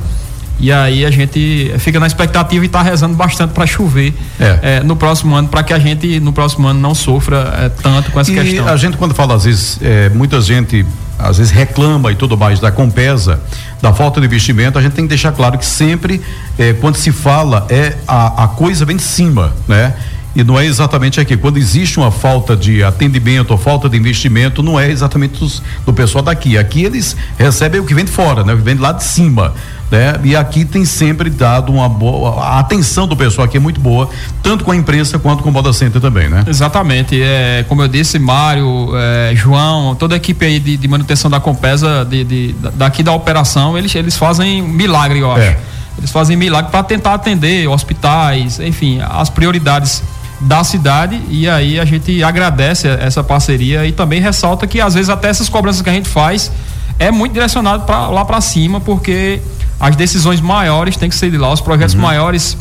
E 0.60 0.72
aí 0.72 1.06
a 1.06 1.12
gente 1.12 1.74
fica 1.80 2.00
na 2.00 2.08
expectativa 2.08 2.63
e 2.63 2.68
está 2.68 2.82
rezando 2.82 3.16
bastante 3.16 3.52
para 3.52 3.66
chover 3.66 4.13
é. 4.39 4.60
É, 4.62 4.84
no 4.84 4.96
próximo 4.96 5.36
ano, 5.36 5.48
para 5.48 5.63
que 5.63 5.74
a 5.74 5.80
gente 5.80 6.20
no 6.20 6.32
próximo 6.32 6.68
ano 6.68 6.80
não 6.80 6.96
sofra 6.96 7.54
é, 7.58 7.70
tanto 7.70 8.12
com 8.12 8.20
essa 8.20 8.32
e 8.32 8.36
questão. 8.36 8.68
A 8.68 8.78
gente 8.78 8.96
quando 8.98 9.13
fala 9.13 9.36
às 9.36 9.46
vezes, 9.46 9.80
é, 9.82 10.10
muita 10.10 10.39
gente 10.42 10.86
às 11.18 11.38
vezes 11.38 11.52
reclama 11.52 12.12
e 12.12 12.16
tudo 12.16 12.38
mais 12.38 12.60
da 12.60 12.72
Compesa, 12.72 13.39
da 13.82 13.94
falta 13.94 14.20
de 14.20 14.26
investimento, 14.26 14.78
a 14.78 14.82
gente 14.82 14.94
tem 14.94 15.06
que 15.06 15.10
deixar 15.10 15.32
claro 15.32 15.58
que 15.58 15.66
sempre 15.66 16.22
é, 16.58 16.74
quando 16.74 16.96
se 16.96 17.12
fala 17.12 17.66
é 17.70 17.96
a, 18.08 18.46
a 18.46 18.48
coisa 18.48 18.86
vem 18.86 18.98
de 18.98 19.04
cima, 19.04 19.54
né? 19.68 19.94
E 20.36 20.43
não 20.43 20.60
é 20.60 20.65
exatamente 20.65 21.19
aqui. 21.19 21.38
Quando 21.38 21.58
existe 21.58 22.00
uma 22.00 22.12
falta 22.12 22.56
de 22.56 22.84
atendimento 22.84 23.52
ou 23.52 23.58
falta 23.58 23.88
de 23.88 23.98
investimento, 23.98 24.63
não 24.63 24.80
é 24.80 24.89
exatamente 24.89 25.39
dos, 25.39 25.62
do 25.86 25.93
pessoal 25.93 26.24
daqui. 26.24 26.58
Aqui 26.58 26.84
eles 26.84 27.15
recebem 27.38 27.80
o 27.80 27.86
que 27.86 27.93
vem 27.93 28.06
de 28.06 28.12
fora, 28.12 28.43
né? 28.43 28.54
O 28.54 28.58
que 28.58 28.63
vem 28.63 28.76
de 28.76 28.82
lá 28.82 28.91
de 28.91 29.04
cima. 29.04 29.54
Né? 29.91 30.19
E 30.24 30.36
aqui 30.36 30.65
tem 30.65 30.86
sempre 30.86 31.30
dado 31.30 31.72
uma 31.72 31.88
boa. 31.88 32.43
A 32.43 32.60
atenção 32.60 33.08
do 33.08 33.15
pessoal 33.15 33.46
aqui 33.46 33.58
é 33.58 33.60
muito 33.60 33.80
boa, 33.80 34.10
tanto 34.41 34.63
com 34.63 34.72
a 34.72 34.76
imprensa 34.76 35.19
quanto 35.19 35.43
com 35.43 35.50
o 35.50 35.52
Moda 35.52 35.72
Center 35.72 36.02
também, 36.02 36.28
né? 36.30 36.43
Exatamente. 36.48 37.22
É, 37.22 37.63
como 37.69 37.84
eu 37.84 37.88
disse, 37.88 38.17
Mário, 38.17 38.89
é, 38.96 39.36
João, 39.36 39.93
toda 39.93 40.15
a 40.15 40.17
equipe 40.17 40.43
aí 40.43 40.60
de, 40.60 40.78
de 40.78 40.88
manutenção 40.88 41.30
da 41.30 41.39
Compesa, 41.39 42.04
de, 42.10 42.24
de, 42.24 42.56
daqui 42.74 43.04
da 43.04 43.12
operação, 43.12 43.78
eles, 43.78 43.93
eles 43.93 44.17
fazem 44.17 44.63
milagre, 44.63 45.19
eu 45.19 45.32
acho. 45.32 45.41
É. 45.41 45.58
Eles 45.96 46.10
fazem 46.10 46.36
milagre 46.36 46.72
para 46.72 46.82
tentar 46.82 47.13
atender 47.13 47.67
hospitais, 47.67 48.60
enfim, 48.60 49.00
as 49.00 49.30
prioridades 49.30 50.02
da 50.43 50.63
cidade 50.63 51.21
e 51.29 51.47
aí 51.47 51.79
a 51.79 51.86
gente 51.86 52.23
agradece 52.23 52.88
essa 52.88 53.23
parceria 53.23 53.86
e 53.86 53.91
também 53.91 54.21
ressalta 54.21 54.67
que 54.67 54.82
às 54.82 54.93
vezes 54.93 55.10
até 55.10 55.29
essas 55.29 55.49
cobranças 55.49 55.82
que 55.82 55.89
a 55.89 55.93
gente 55.93 56.10
faz 56.10 56.51
é 56.99 57.10
muito 57.12 57.34
direcionado 57.34 57.84
para 57.84 58.08
lá 58.08 58.25
para 58.25 58.41
cima 58.41 58.79
porque 58.79 59.41
as 59.79 59.95
decisões 59.95 60.41
maiores 60.41 60.97
têm 60.97 61.10
que 61.10 61.15
ser 61.15 61.32
de 61.32 61.38
lá, 61.38 61.51
os 61.51 61.62
projetos 61.62 61.95
uhum. 61.95 62.01
maiores 62.01 62.58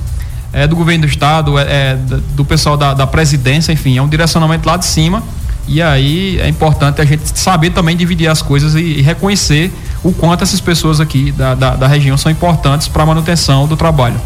é, 0.53 0.66
do 0.66 0.77
governo 0.77 1.07
do 1.07 1.09
estado, 1.09 1.59
é, 1.59 1.62
é 1.62 1.99
do 2.35 2.45
pessoal 2.45 2.77
da, 2.77 2.95
da 2.95 3.07
presidência, 3.07 3.73
enfim, 3.73 3.97
é 3.97 4.03
um 4.03 4.09
direcionamento 4.09 4.68
lá 4.68 4.77
de 4.77 4.85
cima 4.85 5.23
e 5.66 5.81
aí 5.81 6.38
é 6.40 6.49
importante 6.49 7.01
a 7.01 7.05
gente 7.05 7.38
saber 7.38 7.71
também 7.71 7.97
dividir 7.97 8.29
as 8.29 8.42
coisas 8.42 8.75
e, 8.75 8.81
e 8.81 9.03
reconhecer 9.03 9.73
o 10.03 10.12
quanto 10.12 10.43
essas 10.43 10.61
pessoas 10.61 11.01
aqui 11.01 11.31
da, 11.31 11.55
da, 11.55 11.77
da 11.77 11.87
região 11.87 12.17
são 12.17 12.31
importantes 12.31 12.88
para 12.88 13.05
a 13.05 13.07
manutenção 13.07 13.69
do 13.69 13.77
trabalho. 13.77 14.21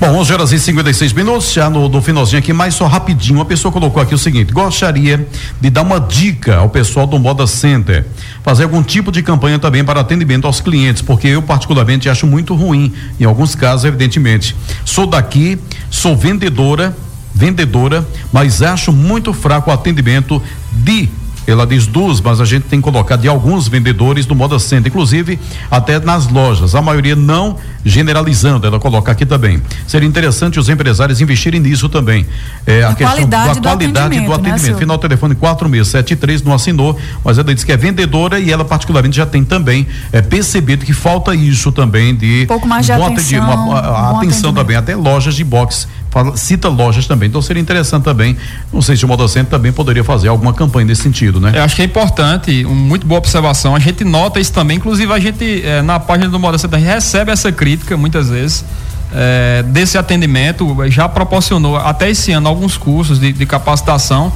Bom, 0.00 0.08
11 0.18 0.32
horas 0.32 0.52
e 0.52 0.58
56 0.58 1.12
minutos, 1.12 1.52
já 1.52 1.70
no, 1.70 1.88
no 1.88 2.02
finalzinho 2.02 2.38
aqui, 2.38 2.52
mais 2.52 2.74
só 2.74 2.86
rapidinho. 2.86 3.38
Uma 3.38 3.44
pessoa 3.44 3.70
colocou 3.70 4.02
aqui 4.02 4.14
o 4.14 4.18
seguinte: 4.18 4.52
gostaria 4.52 5.26
de 5.60 5.70
dar 5.70 5.82
uma 5.82 6.00
dica 6.00 6.56
ao 6.56 6.68
pessoal 6.68 7.06
do 7.06 7.18
Moda 7.18 7.46
Center, 7.46 8.04
fazer 8.42 8.64
algum 8.64 8.82
tipo 8.82 9.12
de 9.12 9.22
campanha 9.22 9.58
também 9.58 9.84
para 9.84 10.00
atendimento 10.00 10.46
aos 10.46 10.60
clientes, 10.60 11.02
porque 11.02 11.28
eu, 11.28 11.42
particularmente, 11.42 12.08
acho 12.08 12.26
muito 12.26 12.54
ruim, 12.54 12.92
em 13.18 13.24
alguns 13.24 13.54
casos, 13.54 13.84
evidentemente. 13.84 14.56
Sou 14.84 15.06
daqui, 15.06 15.58
sou 15.90 16.16
vendedora, 16.16 16.96
vendedora, 17.32 18.06
mas 18.32 18.62
acho 18.62 18.92
muito 18.92 19.32
fraco 19.32 19.70
o 19.70 19.72
atendimento 19.72 20.42
de 20.72 21.08
ela 21.46 21.66
diz 21.66 21.86
dos, 21.86 22.20
mas 22.20 22.40
a 22.40 22.44
gente 22.44 22.64
tem 22.64 22.80
que 22.80 22.84
colocar 22.84 23.16
de 23.16 23.28
alguns 23.28 23.68
vendedores 23.68 24.26
do 24.26 24.34
Moda 24.34 24.58
Center, 24.58 24.90
inclusive 24.90 25.38
até 25.70 25.98
nas 25.98 26.28
lojas. 26.28 26.74
A 26.74 26.82
maioria 26.82 27.16
não 27.16 27.56
generalizando, 27.84 28.66
ela 28.66 28.78
coloca 28.78 29.10
aqui 29.10 29.24
também. 29.24 29.62
Seria 29.86 30.08
interessante 30.08 30.58
os 30.58 30.68
empresários 30.68 31.20
investirem 31.20 31.60
nisso 31.60 31.88
também. 31.88 32.26
É, 32.66 32.82
a, 32.82 32.90
a 32.90 32.94
questão 32.94 33.28
da 33.28 33.44
qualidade 33.44 33.60
do 33.60 33.68
atendimento. 33.68 34.26
Do 34.26 34.34
atendimento. 34.34 34.72
Né, 34.72 34.78
Final 34.78 34.98
telefone 34.98 35.34
4673 35.34 36.42
não 36.42 36.54
assinou, 36.54 36.98
mas 37.24 37.38
ela 37.38 37.54
diz 37.54 37.64
que 37.64 37.72
é 37.72 37.76
vendedora 37.76 38.38
e 38.38 38.50
ela 38.50 38.64
particularmente 38.64 39.16
já 39.16 39.26
tem 39.26 39.44
também 39.44 39.86
é, 40.12 40.22
percebido 40.22 40.84
que 40.84 40.92
falta 40.92 41.34
isso 41.34 41.72
também 41.72 42.14
de 42.14 42.44
um 42.44 42.46
pouco 42.46 42.68
mais 42.68 42.86
de 42.86 42.92
atenção, 42.92 43.40
uma, 43.40 43.78
a, 43.78 44.10
atenção 44.18 44.52
também, 44.52 44.76
até 44.76 44.94
lojas 44.94 45.34
de 45.34 45.44
boxe 45.44 45.86
fala, 46.10 46.36
cita 46.36 46.68
lojas 46.68 47.06
também. 47.06 47.28
Então 47.28 47.40
seria 47.40 47.60
interessante 47.60 48.04
também, 48.04 48.36
não 48.72 48.82
sei 48.82 48.96
se 48.96 49.04
o 49.04 49.08
Modocentro 49.08 49.50
também 49.50 49.72
poderia 49.72 50.04
fazer 50.04 50.28
alguma 50.28 50.52
campanha 50.52 50.86
nesse 50.86 51.02
sentido, 51.02 51.40
né? 51.40 51.52
Eu 51.54 51.62
acho 51.62 51.76
que 51.76 51.82
é 51.82 51.84
importante, 51.84 52.66
um, 52.66 52.74
muito 52.74 53.06
boa 53.06 53.18
observação. 53.18 53.74
A 53.74 53.78
gente 53.78 54.04
nota 54.04 54.40
isso 54.40 54.52
também, 54.52 54.76
inclusive 54.76 55.12
a 55.12 55.18
gente 55.18 55.62
eh, 55.64 55.82
na 55.82 55.98
página 55.98 56.28
do 56.28 56.38
Modocentro 56.38 56.78
recebe 56.78 57.30
essa 57.30 57.50
crítica 57.50 57.96
muitas 57.96 58.28
vezes. 58.28 58.64
Eh, 59.12 59.64
desse 59.68 59.98
atendimento 59.98 60.76
já 60.88 61.08
proporcionou 61.08 61.76
até 61.76 62.10
esse 62.10 62.30
ano 62.30 62.48
alguns 62.48 62.76
cursos 62.76 63.18
de, 63.18 63.32
de 63.32 63.46
capacitação 63.46 64.32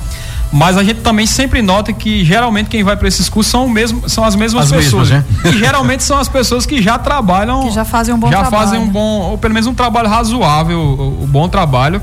mas 0.55 0.77
a 0.77 0.85
gente 0.85 1.01
também 1.01 1.27
sempre 1.27 1.61
nota 1.61 1.93
que 1.93 2.25
geralmente 2.25 2.69
quem 2.69 2.85
vai 2.85 2.97
para 2.97 3.09
esses 3.09 3.29
cursos 3.29 3.51
são, 3.51 3.69
mesmo, 3.69 4.09
são 4.09 4.25
as 4.25 4.37
mesmas 4.37 4.67
as 4.67 4.71
pessoas. 4.71 5.11
Mesmas, 5.11 5.43
né? 5.43 5.51
E 5.51 5.59
geralmente 5.59 6.05
são 6.05 6.17
as 6.17 6.29
pessoas 6.29 6.65
que 6.65 6.81
já 6.81 6.97
trabalham. 6.97 7.63
Que 7.63 7.73
já 7.73 7.85
fazem 7.85 8.15
um 8.15 8.19
bom 8.21 8.31
já 8.31 8.39
trabalho. 8.39 8.63
Já 8.63 8.71
fazem 8.71 8.79
um 8.79 8.89
bom, 8.89 9.33
ou 9.33 9.37
pelo 9.37 9.53
menos 9.53 9.67
um 9.67 9.75
trabalho 9.75 10.09
razoável, 10.09 10.79
o, 10.79 11.25
um 11.25 11.27
bom 11.27 11.49
trabalho. 11.49 12.01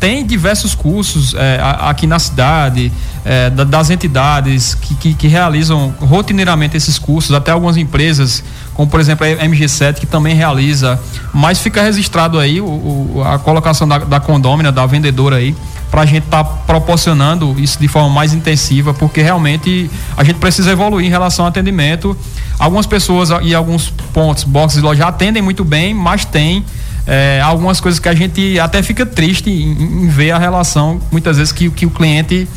Tem 0.00 0.24
diversos 0.24 0.74
cursos 0.74 1.34
é, 1.34 1.60
aqui 1.62 2.06
na 2.06 2.18
cidade, 2.18 2.90
é, 3.22 3.50
das 3.50 3.90
entidades 3.90 4.72
que, 4.72 4.94
que, 4.94 5.12
que, 5.12 5.28
realizam 5.28 5.94
rotineiramente 6.00 6.74
esses 6.78 6.98
cursos, 6.98 7.36
até 7.36 7.50
algumas 7.50 7.76
empresas, 7.76 8.42
como 8.72 8.88
por 8.88 8.98
exemplo 8.98 9.26
a 9.26 9.44
MG7, 9.44 9.96
que 9.96 10.06
também 10.06 10.34
realiza, 10.34 10.98
mas 11.34 11.58
fica 11.60 11.82
registrado 11.82 12.38
aí 12.38 12.62
o, 12.62 12.64
o 12.64 13.22
a 13.22 13.38
colocação 13.38 13.86
da, 13.86 13.98
da 13.98 14.18
condômina, 14.18 14.72
da 14.72 14.86
vendedora 14.86 15.36
aí, 15.36 15.54
para 15.90 16.02
a 16.02 16.06
gente 16.06 16.24
estar 16.24 16.44
tá 16.44 16.50
proporcionando 16.66 17.58
isso 17.58 17.78
de 17.78 17.88
forma 17.88 18.08
mais 18.08 18.32
intensiva, 18.32 18.94
porque 18.94 19.20
realmente 19.20 19.90
a 20.16 20.22
gente 20.22 20.36
precisa 20.36 20.70
evoluir 20.70 21.06
em 21.06 21.10
relação 21.10 21.44
ao 21.44 21.48
atendimento. 21.48 22.16
Algumas 22.58 22.86
pessoas 22.86 23.30
e 23.42 23.54
alguns 23.54 23.90
pontos, 24.12 24.44
boxes 24.44 24.78
e 24.78 24.82
lojas 24.82 25.04
atendem 25.04 25.42
muito 25.42 25.64
bem, 25.64 25.92
mas 25.92 26.24
tem 26.24 26.64
é, 27.06 27.40
algumas 27.42 27.80
coisas 27.80 27.98
que 27.98 28.08
a 28.08 28.14
gente 28.14 28.58
até 28.60 28.82
fica 28.82 29.04
triste 29.04 29.50
em, 29.50 30.04
em 30.04 30.08
ver 30.08 30.30
a 30.30 30.38
relação, 30.38 31.00
muitas 31.10 31.36
vezes, 31.38 31.52
que, 31.52 31.68
que 31.70 31.86
o 31.86 31.90
cliente 31.90 32.48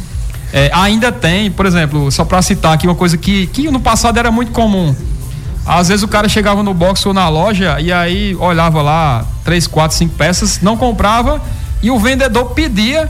é, 0.52 0.70
ainda 0.74 1.12
tem. 1.12 1.50
Por 1.50 1.66
exemplo, 1.66 2.12
só 2.12 2.24
para 2.24 2.42
citar 2.42 2.74
aqui 2.74 2.86
uma 2.86 2.96
coisa 2.96 3.18
que, 3.18 3.48
que 3.48 3.72
no 3.72 3.80
passado 3.80 4.20
era 4.20 4.32
muito 4.32 4.52
comum. 4.52 4.96
Às 5.66 5.88
vezes 5.88 6.04
o 6.04 6.08
cara 6.08 6.28
chegava 6.30 6.62
no 6.62 6.74
box 6.74 7.06
ou 7.06 7.14
na 7.14 7.28
loja 7.30 7.80
e 7.80 7.92
aí 7.92 8.36
olhava 8.36 8.82
lá 8.82 9.26
três, 9.46 9.66
quatro, 9.66 9.98
cinco 9.98 10.14
peças, 10.16 10.60
não 10.62 10.76
comprava 10.76 11.42
e 11.82 11.90
o 11.90 11.98
vendedor 11.98 12.52
pedia 12.52 13.10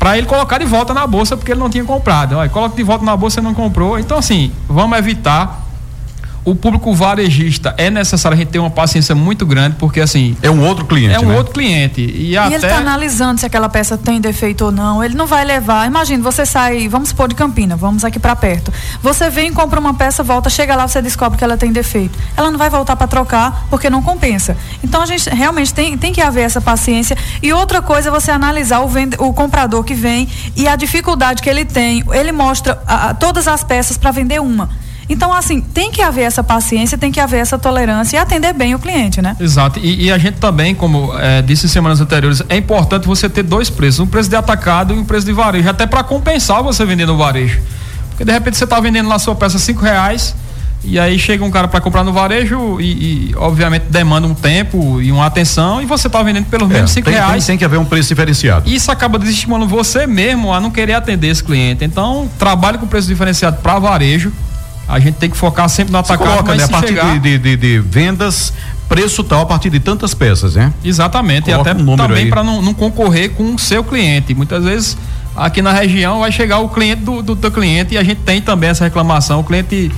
para 0.00 0.16
ele 0.16 0.26
colocar 0.26 0.56
de 0.56 0.64
volta 0.64 0.94
na 0.94 1.06
bolsa 1.06 1.36
porque 1.36 1.52
ele 1.52 1.60
não 1.60 1.68
tinha 1.68 1.84
comprado. 1.84 2.34
Olha, 2.34 2.48
coloca 2.48 2.74
de 2.74 2.82
volta 2.82 3.04
na 3.04 3.14
bolsa 3.14 3.38
e 3.38 3.42
não 3.42 3.52
comprou. 3.52 3.98
Então, 3.98 4.16
assim, 4.16 4.50
vamos 4.66 4.98
evitar 4.98 5.59
o 6.44 6.54
público 6.54 6.94
varejista 6.94 7.74
é 7.76 7.90
necessário 7.90 8.34
a 8.34 8.38
gente 8.38 8.48
ter 8.48 8.58
uma 8.58 8.70
paciência 8.70 9.14
muito 9.14 9.44
grande, 9.44 9.76
porque 9.78 10.00
assim. 10.00 10.36
É 10.42 10.50
um 10.50 10.66
outro 10.66 10.84
cliente. 10.86 11.14
É 11.14 11.20
um 11.20 11.26
né? 11.26 11.36
outro 11.36 11.52
cliente. 11.52 12.00
E, 12.00 12.30
e 12.30 12.36
até... 12.36 12.54
ele 12.54 12.64
está 12.64 12.78
analisando 12.78 13.40
se 13.40 13.46
aquela 13.46 13.68
peça 13.68 13.98
tem 13.98 14.20
defeito 14.20 14.64
ou 14.64 14.72
não. 14.72 15.04
Ele 15.04 15.14
não 15.14 15.26
vai 15.26 15.44
levar. 15.44 15.86
Imagina, 15.86 16.22
você 16.22 16.46
sai, 16.46 16.88
vamos 16.88 17.10
supor, 17.10 17.28
de 17.28 17.34
Campina, 17.34 17.76
vamos 17.76 18.04
aqui 18.04 18.18
para 18.18 18.34
perto. 18.34 18.72
Você 19.02 19.28
vem, 19.28 19.52
compra 19.52 19.78
uma 19.78 19.94
peça, 19.94 20.22
volta, 20.22 20.48
chega 20.48 20.74
lá, 20.74 20.88
você 20.88 21.02
descobre 21.02 21.38
que 21.38 21.44
ela 21.44 21.56
tem 21.56 21.72
defeito. 21.72 22.18
Ela 22.36 22.50
não 22.50 22.58
vai 22.58 22.70
voltar 22.70 22.96
para 22.96 23.06
trocar 23.06 23.66
porque 23.68 23.90
não 23.90 24.02
compensa. 24.02 24.56
Então 24.82 25.02
a 25.02 25.06
gente 25.06 25.28
realmente 25.28 25.74
tem, 25.74 25.96
tem 25.98 26.12
que 26.12 26.20
haver 26.20 26.42
essa 26.42 26.60
paciência. 26.60 27.16
E 27.42 27.52
outra 27.52 27.82
coisa 27.82 28.08
é 28.08 28.12
você 28.12 28.30
analisar 28.30 28.80
o, 28.80 28.88
vende, 28.88 29.16
o 29.18 29.32
comprador 29.32 29.84
que 29.84 29.94
vem 29.94 30.28
e 30.56 30.66
a 30.66 30.76
dificuldade 30.76 31.42
que 31.42 31.50
ele 31.50 31.64
tem. 31.64 32.02
Ele 32.12 32.32
mostra 32.32 32.82
a, 32.86 33.10
a, 33.10 33.14
todas 33.14 33.46
as 33.46 33.62
peças 33.62 33.98
para 33.98 34.10
vender 34.10 34.40
uma. 34.40 34.70
Então, 35.10 35.32
assim, 35.32 35.60
tem 35.60 35.90
que 35.90 36.00
haver 36.00 36.22
essa 36.22 36.42
paciência, 36.42 36.96
tem 36.96 37.10
que 37.10 37.18
haver 37.18 37.38
essa 37.38 37.58
tolerância 37.58 38.16
e 38.16 38.20
atender 38.20 38.52
bem 38.52 38.76
o 38.76 38.78
cliente, 38.78 39.20
né? 39.20 39.36
Exato. 39.40 39.80
E, 39.82 40.04
e 40.04 40.12
a 40.12 40.16
gente 40.16 40.36
também, 40.36 40.72
como 40.72 41.12
é, 41.18 41.42
disse 41.42 41.66
em 41.66 41.68
semanas 41.68 42.00
anteriores, 42.00 42.40
é 42.48 42.56
importante 42.56 43.08
você 43.08 43.28
ter 43.28 43.42
dois 43.42 43.68
preços, 43.68 43.98
um 43.98 44.06
preço 44.06 44.30
de 44.30 44.36
atacado 44.36 44.94
e 44.94 44.96
um 44.96 45.04
preço 45.04 45.26
de 45.26 45.32
varejo, 45.32 45.68
até 45.68 45.84
para 45.84 46.04
compensar 46.04 46.62
você 46.62 46.86
vender 46.86 47.06
no 47.06 47.16
varejo. 47.16 47.60
Porque 48.10 48.24
de 48.24 48.30
repente 48.30 48.56
você 48.56 48.62
está 48.62 48.78
vendendo 48.78 49.08
lá 49.08 49.18
sua 49.18 49.34
peça 49.34 49.58
cinco 49.58 49.82
reais, 49.82 50.32
e 50.84 50.96
aí 50.96 51.18
chega 51.18 51.44
um 51.44 51.50
cara 51.50 51.66
para 51.66 51.80
comprar 51.80 52.04
no 52.04 52.12
varejo 52.12 52.80
e, 52.80 53.30
e, 53.30 53.34
obviamente 53.36 53.86
demanda 53.90 54.28
um 54.28 54.34
tempo 54.34 55.02
e 55.02 55.12
uma 55.12 55.26
atenção 55.26 55.82
e 55.82 55.84
você 55.84 56.06
está 56.06 56.22
vendendo 56.22 56.46
pelo 56.46 56.66
menos 56.66 56.90
é, 56.90 56.94
cinco 56.94 57.06
tem, 57.06 57.14
reais. 57.14 57.44
Tem, 57.44 57.52
tem, 57.52 57.58
que 57.58 57.64
haver 57.64 57.78
um 57.78 57.84
preço 57.84 58.08
diferenciado. 58.08 58.70
Isso 58.70 58.90
acaba 58.90 59.18
desestimulando 59.18 59.68
você 59.68 60.06
mesmo 60.06 60.54
a 60.54 60.60
não 60.60 60.70
querer 60.70 60.94
atender 60.94 61.28
esse 61.28 61.44
cliente. 61.44 61.84
Então 61.84 62.30
trabalhe 62.38 62.78
com 62.78 62.86
preço 62.86 63.08
diferenciado 63.08 63.58
para 63.58 63.78
varejo 63.78 64.32
a 64.90 64.98
gente 64.98 65.14
tem 65.14 65.30
que 65.30 65.36
focar 65.36 65.68
sempre 65.68 65.92
no 65.92 65.98
atacado, 65.98 66.28
coloca, 66.28 66.54
né? 66.54 66.64
A 66.64 66.68
partir 66.68 66.88
chegar... 66.88 67.18
de, 67.18 67.38
de, 67.38 67.56
de, 67.56 67.78
vendas, 67.78 68.52
preço 68.88 69.22
tal 69.22 69.42
a 69.42 69.46
partir 69.46 69.70
de 69.70 69.78
tantas 69.78 70.14
peças, 70.14 70.56
né? 70.56 70.72
Exatamente, 70.84 71.44
coloca 71.44 71.70
e 71.70 71.72
até 71.72 71.82
um 71.82 71.96
também 71.96 72.28
para 72.28 72.42
não, 72.42 72.60
não, 72.60 72.74
concorrer 72.74 73.30
com 73.30 73.54
o 73.54 73.58
seu 73.58 73.84
cliente. 73.84 74.34
Muitas 74.34 74.64
vezes 74.64 74.98
aqui 75.36 75.62
na 75.62 75.72
região 75.72 76.20
vai 76.20 76.32
chegar 76.32 76.58
o 76.58 76.68
cliente 76.68 77.02
do, 77.02 77.22
do 77.22 77.36
teu 77.36 77.52
cliente 77.52 77.94
e 77.94 77.98
a 77.98 78.02
gente 78.02 78.22
tem 78.22 78.40
também 78.40 78.70
essa 78.70 78.82
reclamação. 78.82 79.40
O 79.40 79.44
cliente 79.44 79.92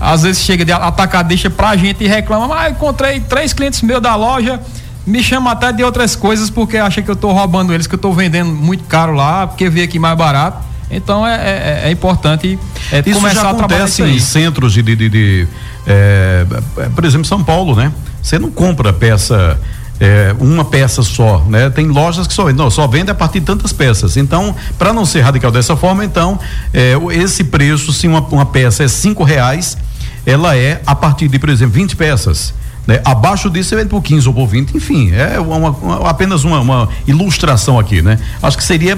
às 0.00 0.22
vezes 0.22 0.42
chega 0.42 0.64
de 0.64 0.72
atacar, 0.72 1.22
deixa 1.24 1.50
pra 1.50 1.76
gente 1.76 2.02
e 2.02 2.08
reclama, 2.08 2.48
mas 2.48 2.66
ah, 2.66 2.70
encontrei 2.70 3.20
três 3.20 3.52
clientes 3.52 3.82
meus 3.82 4.00
da 4.00 4.14
loja, 4.14 4.60
me 5.06 5.22
chama 5.22 5.52
até 5.52 5.72
de 5.72 5.84
outras 5.84 6.16
coisas 6.16 6.48
porque 6.48 6.78
acha 6.78 7.02
que 7.02 7.10
eu 7.10 7.16
tô 7.16 7.32
roubando 7.32 7.74
eles, 7.74 7.86
que 7.86 7.96
eu 7.96 7.98
tô 7.98 8.12
vendendo 8.12 8.50
muito 8.50 8.84
caro 8.84 9.14
lá, 9.14 9.46
porque 9.46 9.68
veio 9.68 9.84
aqui 9.84 9.98
mais 9.98 10.16
barato. 10.16 10.67
Então 10.90 11.26
é, 11.26 11.34
é, 11.34 11.88
é 11.88 11.90
importante 11.90 12.58
é, 12.90 13.02
isso 13.04 13.20
começar 13.20 13.42
já 13.42 13.50
acontece 13.50 14.02
em 14.02 14.18
centros 14.18 14.72
de, 14.72 14.82
de, 14.82 14.96
de, 14.96 15.08
de 15.08 15.48
é, 15.86 16.46
por 16.94 17.04
exemplo, 17.04 17.26
São 17.26 17.42
Paulo, 17.44 17.76
né? 17.76 17.92
Você 18.22 18.38
não 18.38 18.50
compra 18.50 18.92
peça 18.92 19.58
é, 20.00 20.34
uma 20.38 20.64
peça 20.64 21.02
só, 21.02 21.44
né? 21.48 21.70
Tem 21.70 21.88
lojas 21.88 22.26
que 22.26 22.32
só 22.32 22.50
não, 22.52 22.70
só 22.70 22.86
vende 22.86 23.10
a 23.10 23.14
partir 23.14 23.40
de 23.40 23.46
tantas 23.46 23.72
peças. 23.72 24.16
Então, 24.16 24.54
para 24.78 24.92
não 24.92 25.04
ser 25.04 25.20
radical 25.20 25.50
dessa 25.50 25.76
forma, 25.76 26.04
então 26.04 26.38
é, 26.72 26.94
esse 27.12 27.44
preço, 27.44 27.92
se 27.92 28.06
uma, 28.06 28.20
uma 28.20 28.46
peça 28.46 28.84
é 28.84 28.88
cinco 28.88 29.24
reais, 29.24 29.76
ela 30.24 30.56
é 30.56 30.80
a 30.86 30.94
partir 30.94 31.28
de, 31.28 31.38
por 31.38 31.48
exemplo, 31.48 31.74
20 31.74 31.96
peças. 31.96 32.54
Né? 32.86 33.00
Abaixo 33.04 33.50
disso 33.50 33.70
você 33.70 33.76
vende 33.76 33.88
por 33.90 34.02
15 34.02 34.28
ou 34.28 34.34
por 34.34 34.46
20, 34.46 34.74
enfim, 34.74 35.10
é 35.12 35.38
uma, 35.38 35.70
uma, 35.70 36.08
apenas 36.08 36.44
uma, 36.44 36.60
uma 36.60 36.88
ilustração 37.06 37.78
aqui, 37.78 38.00
né? 38.00 38.18
Acho 38.42 38.56
que 38.56 38.64
seria 38.64 38.96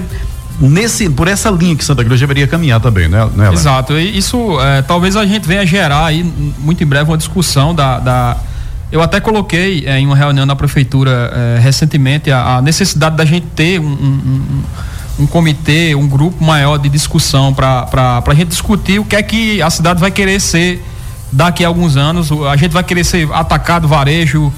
nesse 0.69 1.09
por 1.09 1.27
essa 1.27 1.49
linha 1.49 1.75
que 1.75 1.83
Santa 1.83 2.03
Cruz 2.03 2.19
deveria 2.19 2.47
caminhar 2.47 2.79
também, 2.79 3.07
né? 3.07 3.27
né 3.35 3.51
Exato. 3.51 3.93
E 3.93 4.17
isso 4.17 4.59
é, 4.61 4.81
talvez 4.81 5.15
a 5.15 5.25
gente 5.25 5.47
venha 5.47 5.65
gerar 5.65 6.05
aí 6.05 6.23
muito 6.59 6.83
em 6.83 6.87
breve 6.87 7.09
uma 7.09 7.17
discussão 7.17 7.73
da, 7.73 7.99
da 7.99 8.37
eu 8.91 9.01
até 9.01 9.19
coloquei 9.19 9.85
é, 9.87 9.97
em 9.99 10.05
uma 10.05 10.15
reunião 10.15 10.45
na 10.45 10.55
prefeitura 10.55 11.31
é, 11.33 11.59
recentemente 11.59 12.29
a, 12.29 12.57
a, 12.57 12.61
necessidade 12.61 13.15
da 13.15 13.23
gente 13.23 13.47
ter 13.55 13.79
um, 13.79 13.85
um, 13.85 14.41
um, 15.19 15.23
um 15.23 15.27
comitê, 15.27 15.95
um 15.95 16.07
grupo 16.07 16.43
maior 16.43 16.77
de 16.77 16.89
discussão 16.89 17.53
para 17.53 17.87
a 18.25 18.33
gente 18.33 18.49
discutir 18.49 18.99
o 18.99 19.05
que 19.05 19.15
é 19.15 19.23
que 19.23 19.61
a 19.61 19.69
cidade 19.69 19.99
vai 19.99 20.11
querer 20.11 20.41
ser 20.41 20.83
daqui 21.31 21.63
a 21.63 21.69
alguns 21.69 21.95
anos. 21.95 22.31
A 22.31 22.57
gente 22.57 22.71
vai 22.71 22.83
querer 22.83 23.05
ser 23.05 23.31
atacado 23.31 23.87
varejo. 23.87 24.51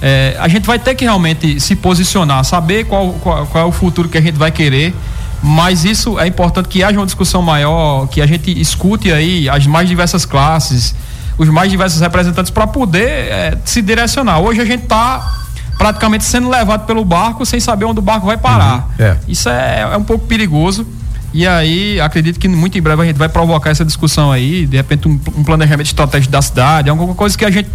É, 0.00 0.36
a 0.38 0.46
gente 0.48 0.64
vai 0.64 0.78
ter 0.78 0.94
que 0.94 1.04
realmente 1.04 1.60
se 1.60 1.74
posicionar, 1.74 2.44
saber 2.44 2.84
qual, 2.84 3.12
qual, 3.14 3.46
qual 3.46 3.64
é 3.64 3.66
o 3.66 3.72
futuro 3.72 4.08
que 4.08 4.18
a 4.18 4.20
gente 4.20 4.36
vai 4.36 4.50
querer 4.50 4.94
mas 5.42 5.84
isso 5.84 6.18
é 6.20 6.26
importante 6.26 6.68
que 6.68 6.84
haja 6.84 6.98
uma 6.98 7.06
discussão 7.06 7.42
maior, 7.42 8.06
que 8.06 8.22
a 8.22 8.26
gente 8.26 8.58
escute 8.60 9.12
aí 9.12 9.48
as 9.48 9.66
mais 9.66 9.88
diversas 9.88 10.24
classes, 10.24 10.94
os 11.36 11.48
mais 11.48 11.70
diversos 11.70 12.00
representantes 12.00 12.50
para 12.50 12.66
poder 12.66 13.08
é, 13.08 13.58
se 13.64 13.82
direcionar. 13.82 14.38
Hoje 14.38 14.60
a 14.60 14.64
gente 14.64 14.84
está 14.84 15.42
praticamente 15.76 16.24
sendo 16.24 16.48
levado 16.48 16.86
pelo 16.86 17.04
barco 17.04 17.44
sem 17.44 17.58
saber 17.58 17.86
onde 17.86 17.98
o 17.98 18.02
barco 18.02 18.24
vai 18.24 18.36
parar. 18.36 18.88
Uhum, 18.98 19.04
é. 19.04 19.16
Isso 19.26 19.48
é, 19.48 19.80
é, 19.80 19.96
um 19.96 20.04
pouco 20.04 20.26
perigoso. 20.26 20.86
E 21.34 21.46
aí, 21.46 22.00
acredito 22.00 22.38
que 22.38 22.46
muito 22.46 22.78
em 22.78 22.82
breve 22.82 23.02
a 23.02 23.06
gente 23.06 23.16
vai 23.16 23.28
provocar 23.28 23.70
essa 23.70 23.84
discussão 23.84 24.30
aí, 24.30 24.66
de 24.66 24.76
repente 24.76 25.08
um, 25.08 25.18
um 25.36 25.42
planejamento 25.42 25.86
estratégico 25.86 26.30
da 26.30 26.42
cidade, 26.42 26.90
alguma 26.90 27.14
coisa 27.14 27.36
que 27.36 27.44
a 27.44 27.50
gente 27.50 27.70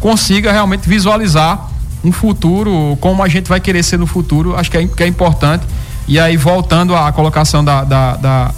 consiga 0.00 0.50
realmente 0.50 0.88
visualizar 0.88 1.70
um 2.02 2.10
futuro, 2.10 2.96
como 3.00 3.22
a 3.22 3.28
gente 3.28 3.48
vai 3.48 3.60
querer 3.60 3.82
ser 3.82 3.98
no 3.98 4.06
futuro, 4.06 4.56
acho 4.56 4.70
que 4.70 4.78
é, 4.78 4.86
que 4.86 5.02
é 5.04 5.06
importante. 5.06 5.64
E 6.08 6.18
aí, 6.18 6.36
voltando 6.36 6.94
à 6.94 7.10
colocação 7.12 7.64
da, 7.64 7.84
da, 7.84 8.16
da, 8.16 8.50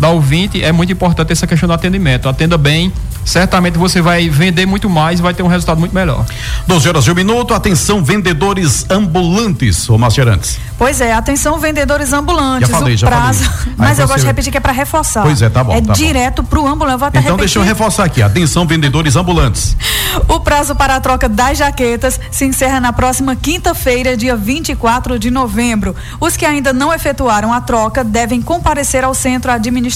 da 0.00 0.08
ouvinte, 0.08 0.62
é 0.64 0.72
muito 0.72 0.90
importante 0.92 1.30
essa 1.30 1.46
questão 1.46 1.66
do 1.68 1.72
atendimento. 1.74 2.28
Atenda 2.28 2.56
bem, 2.56 2.90
certamente 3.24 3.76
você 3.76 4.00
vai 4.00 4.28
vender 4.30 4.64
muito 4.66 4.88
mais 4.88 5.20
e 5.20 5.22
vai 5.22 5.34
ter 5.34 5.42
um 5.42 5.46
resultado 5.46 5.78
muito 5.78 5.94
melhor. 5.94 6.24
12 6.66 6.88
horas 6.88 7.04
e 7.06 7.10
um 7.10 7.14
minuto, 7.14 7.52
atenção 7.52 8.02
vendedores 8.02 8.86
ambulantes, 8.90 9.88
ô 9.90 9.98
Macerantes. 9.98 10.58
Pois 10.78 11.00
é, 11.02 11.12
atenção 11.12 11.58
vendedores 11.58 12.14
ambulantes. 12.14 12.70
Já 12.70 12.78
falei, 12.78 12.94
o 12.94 12.98
já 12.98 13.06
prazo, 13.06 13.44
falei. 13.44 13.74
mas 13.76 13.88
Aí 13.90 13.92
eu 13.92 14.06
você- 14.08 14.12
gosto 14.14 14.20
de 14.22 14.26
repetir 14.26 14.50
que 14.50 14.56
é 14.56 14.60
para 14.60 14.72
reforçar. 14.72 15.22
Pois 15.22 15.42
é, 15.42 15.50
tá 15.50 15.62
bom, 15.62 15.72
É 15.74 15.80
tá 15.82 15.88
bom. 15.88 15.92
direto 15.92 16.42
pro 16.42 16.66
ambulante. 16.66 16.98
Vou 16.98 17.08
até 17.08 17.18
Então 17.18 17.32
repetir. 17.36 17.38
deixa 17.46 17.58
eu 17.58 17.62
reforçar 17.62 18.04
aqui, 18.04 18.22
atenção 18.22 18.66
vendedores 18.66 19.14
ambulantes. 19.16 19.76
O 20.26 20.40
prazo 20.40 20.74
para 20.74 20.96
a 20.96 21.00
troca 21.00 21.28
das 21.28 21.58
jaquetas 21.58 22.18
se 22.32 22.44
encerra 22.44 22.80
na 22.80 22.92
próxima 22.92 23.36
quinta-feira, 23.36 24.16
dia 24.16 24.34
24 24.34 25.20
de 25.20 25.30
novembro. 25.30 25.94
Os 26.18 26.36
que 26.36 26.44
ainda 26.44 26.72
não 26.72 26.92
efetuaram 26.92 27.52
a 27.52 27.60
troca 27.60 28.02
devem 28.02 28.42
comparecer 28.42 29.04
ao 29.04 29.14
centro 29.14 29.52
administrativo 29.52 29.89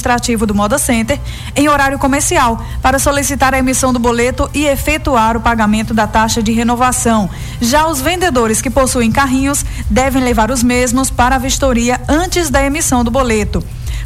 do 0.46 0.54
Moda 0.54 0.78
Center 0.78 1.20
em 1.54 1.68
horário 1.68 1.98
comercial 1.98 2.62
para 2.82 2.98
solicitar 2.98 3.54
a 3.54 3.58
emissão 3.58 3.92
do 3.92 3.98
boleto 3.98 4.50
e 4.52 4.66
efetuar 4.66 5.36
o 5.36 5.40
pagamento 5.40 5.94
da 5.94 6.06
taxa 6.06 6.42
de 6.42 6.52
renovação. 6.52 7.30
Já 7.60 7.86
os 7.86 8.00
vendedores 8.00 8.60
que 8.60 8.70
possuem 8.70 9.12
carrinhos 9.12 9.64
devem 9.88 10.22
levar 10.22 10.50
os 10.50 10.62
mesmos 10.62 11.10
para 11.10 11.36
a 11.36 11.38
vistoria 11.38 12.00
antes 12.08 12.50
da 12.50 12.64
emissão 12.64 13.04
do 13.04 13.10
boleto. 13.10 13.64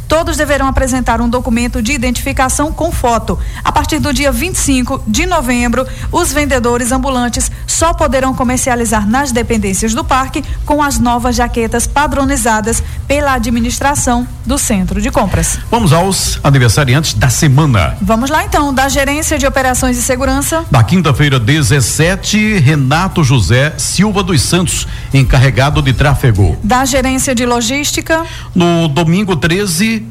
Todos 0.09 0.37
deverão 0.37 0.67
apresentar 0.67 1.21
um 1.21 1.29
documento 1.29 1.83
de 1.83 1.91
identificação 1.93 2.73
com 2.73 2.91
foto. 2.91 3.37
A 3.63 3.71
partir 3.71 3.99
do 3.99 4.11
dia 4.11 4.31
25 4.31 5.03
de 5.05 5.27
novembro, 5.27 5.85
os 6.11 6.33
vendedores 6.33 6.91
ambulantes 6.91 7.51
só 7.67 7.93
poderão 7.93 8.33
comercializar 8.33 9.07
nas 9.07 9.31
dependências 9.31 9.93
do 9.93 10.03
parque 10.03 10.43
com 10.65 10.81
as 10.81 10.97
novas 10.97 11.35
jaquetas 11.35 11.85
padronizadas 11.85 12.81
pela 13.07 13.33
administração 13.33 14.27
do 14.49 14.57
centro 14.57 14.99
de 14.99 15.11
compras. 15.11 15.59
Vamos 15.69 15.93
aos 15.93 16.39
aniversariantes 16.43 17.13
da 17.13 17.29
semana. 17.29 17.95
Vamos 18.01 18.31
lá 18.31 18.43
então, 18.43 18.73
da 18.73 18.89
Gerência 18.89 19.37
de 19.37 19.45
Operações 19.45 19.95
e 19.95 20.01
Segurança. 20.01 20.65
Da 20.71 20.83
quinta-feira, 20.83 21.39
17, 21.39 22.57
Renato 22.57 23.23
José 23.23 23.75
Silva 23.77 24.23
dos 24.23 24.41
Santos, 24.41 24.87
encarregado 25.13 25.83
de 25.83 25.93
tráfego. 25.93 26.57
Da 26.63 26.83
Gerência 26.83 27.35
de 27.35 27.45
Logística. 27.45 28.23
No 28.55 28.87
domingo 28.87 29.35
13, 29.35 30.03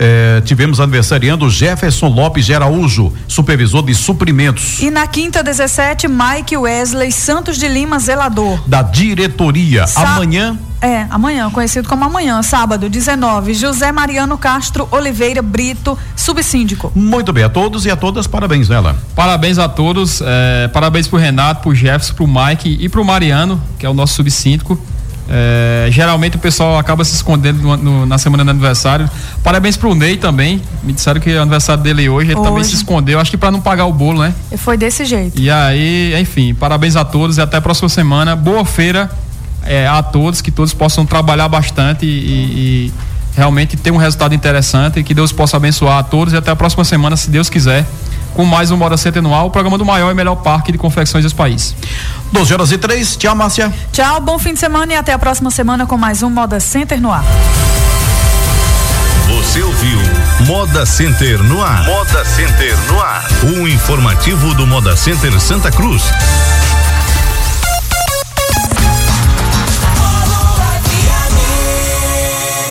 eh, 0.00 0.42
tivemos 0.44 0.80
aniversariando 0.80 1.48
Jefferson 1.48 2.08
Lopes 2.08 2.44
de 2.44 2.54
Araújo, 2.54 3.12
supervisor 3.28 3.84
de 3.84 3.94
suprimentos. 3.94 4.80
E 4.80 4.90
na 4.90 5.06
quinta 5.06 5.44
17, 5.44 6.08
Mike 6.08 6.56
Wesley 6.56 7.12
Santos 7.12 7.56
de 7.56 7.68
Lima, 7.68 8.00
zelador. 8.00 8.60
Da 8.66 8.82
diretoria. 8.82 9.86
Sá- 9.86 10.14
Amanhã, 10.16 10.58
É, 10.80 11.06
amanhã, 11.10 11.50
conhecido 11.50 11.88
como 11.88 12.04
amanhã, 12.04 12.40
sábado, 12.40 12.88
19, 12.88 13.52
José 13.52 13.90
Mariano 13.90 14.38
Castro 14.38 14.86
Oliveira 14.92 15.42
Brito, 15.42 15.98
subsíndico. 16.14 16.92
muito 16.94 17.32
bem, 17.32 17.42
a 17.42 17.48
todos 17.48 17.84
e 17.84 17.90
a 17.90 17.96
todas, 17.96 18.28
parabéns 18.28 18.68
nela. 18.68 18.96
Parabéns 19.14 19.58
a 19.58 19.68
todos, 19.68 20.20
eh, 20.24 20.68
parabéns 20.72 21.08
pro 21.08 21.18
Renato, 21.18 21.62
pro 21.62 21.74
Jefferson, 21.74 22.14
pro 22.14 22.28
Mike 22.28 22.76
e 22.80 22.88
pro 22.88 23.04
Mariano, 23.04 23.60
que 23.76 23.84
é 23.84 23.88
o 23.90 23.94
nosso 23.94 24.14
subsíndico. 24.14 24.78
Eh, 25.30 25.88
geralmente 25.90 26.36
o 26.36 26.38
pessoal 26.38 26.78
acaba 26.78 27.04
se 27.04 27.12
escondendo 27.14 27.60
no- 27.60 27.76
no- 27.76 28.06
na 28.06 28.16
semana 28.16 28.44
do 28.44 28.50
aniversário. 28.50 29.10
Parabéns 29.42 29.76
pro 29.76 29.94
Ney 29.96 30.16
também. 30.16 30.62
Me 30.82 30.92
disseram 30.92 31.20
que 31.20 31.28
é 31.30 31.38
o 31.38 31.42
aniversário 31.42 31.82
dele 31.82 32.08
hoje, 32.08 32.30
ele 32.30 32.40
também 32.40 32.60
Hoje. 32.60 32.70
se 32.70 32.76
escondeu, 32.76 33.18
acho 33.20 33.32
que 33.32 33.36
para 33.36 33.50
não 33.50 33.60
pagar 33.60 33.84
o 33.86 33.92
bolo, 33.92 34.22
né? 34.22 34.32
E 34.52 34.56
foi 34.56 34.76
desse 34.78 35.04
jeito. 35.04 35.38
E 35.38 35.50
aí, 35.50 36.14
enfim, 36.20 36.54
parabéns 36.54 36.94
a 36.96 37.04
todos 37.04 37.36
e 37.36 37.40
até 37.40 37.56
a 37.56 37.60
próxima 37.60 37.88
semana. 37.90 38.34
Boa 38.36 38.64
feira 38.64 39.10
eh, 39.68 39.86
a 39.86 40.02
todos, 40.02 40.40
que 40.40 40.50
todos 40.50 40.72
possam 40.72 41.04
trabalhar 41.04 41.48
bastante 41.48 42.06
e, 42.06 42.88
e 42.88 42.92
realmente 43.36 43.76
ter 43.76 43.90
um 43.90 43.96
resultado 43.96 44.34
interessante. 44.34 45.02
Que 45.02 45.14
Deus 45.14 45.30
possa 45.30 45.56
abençoar 45.56 45.98
a 45.98 46.02
todos 46.02 46.34
e 46.34 46.36
até 46.36 46.50
a 46.50 46.56
próxima 46.56 46.84
semana, 46.84 47.16
se 47.16 47.30
Deus 47.30 47.48
quiser, 47.48 47.86
com 48.34 48.44
mais 48.44 48.70
um 48.70 48.76
Moda 48.76 48.96
Center 48.96 49.22
no 49.22 49.34
ar, 49.34 49.44
o 49.44 49.50
programa 49.50 49.78
do 49.78 49.84
maior 49.84 50.10
e 50.10 50.14
melhor 50.14 50.36
parque 50.36 50.72
de 50.72 50.78
confecções 50.78 51.22
desse 51.22 51.34
país. 51.34 51.74
12 52.32 52.52
horas 52.52 52.72
e 52.72 52.78
3, 52.78 53.16
tchau, 53.16 53.36
Márcia. 53.36 53.72
Tchau, 53.92 54.20
bom 54.20 54.38
fim 54.38 54.54
de 54.54 54.58
semana 54.58 54.92
e 54.92 54.96
até 54.96 55.12
a 55.12 55.18
próxima 55.18 55.50
semana 55.50 55.86
com 55.86 55.96
mais 55.96 56.22
um 56.22 56.30
Moda 56.30 56.58
Center 56.58 57.00
no 57.00 57.12
ar. 57.12 57.24
Você 59.28 59.62
ouviu 59.62 59.98
Moda 60.46 60.86
Center 60.86 61.42
no 61.42 61.62
ar. 61.62 61.84
Moda 61.84 62.24
Center 62.24 62.74
no 62.88 63.00
ar. 63.00 63.26
O 63.42 63.68
informativo 63.68 64.54
do 64.54 64.66
Moda 64.66 64.96
Center 64.96 65.38
Santa 65.38 65.70
Cruz. 65.70 66.02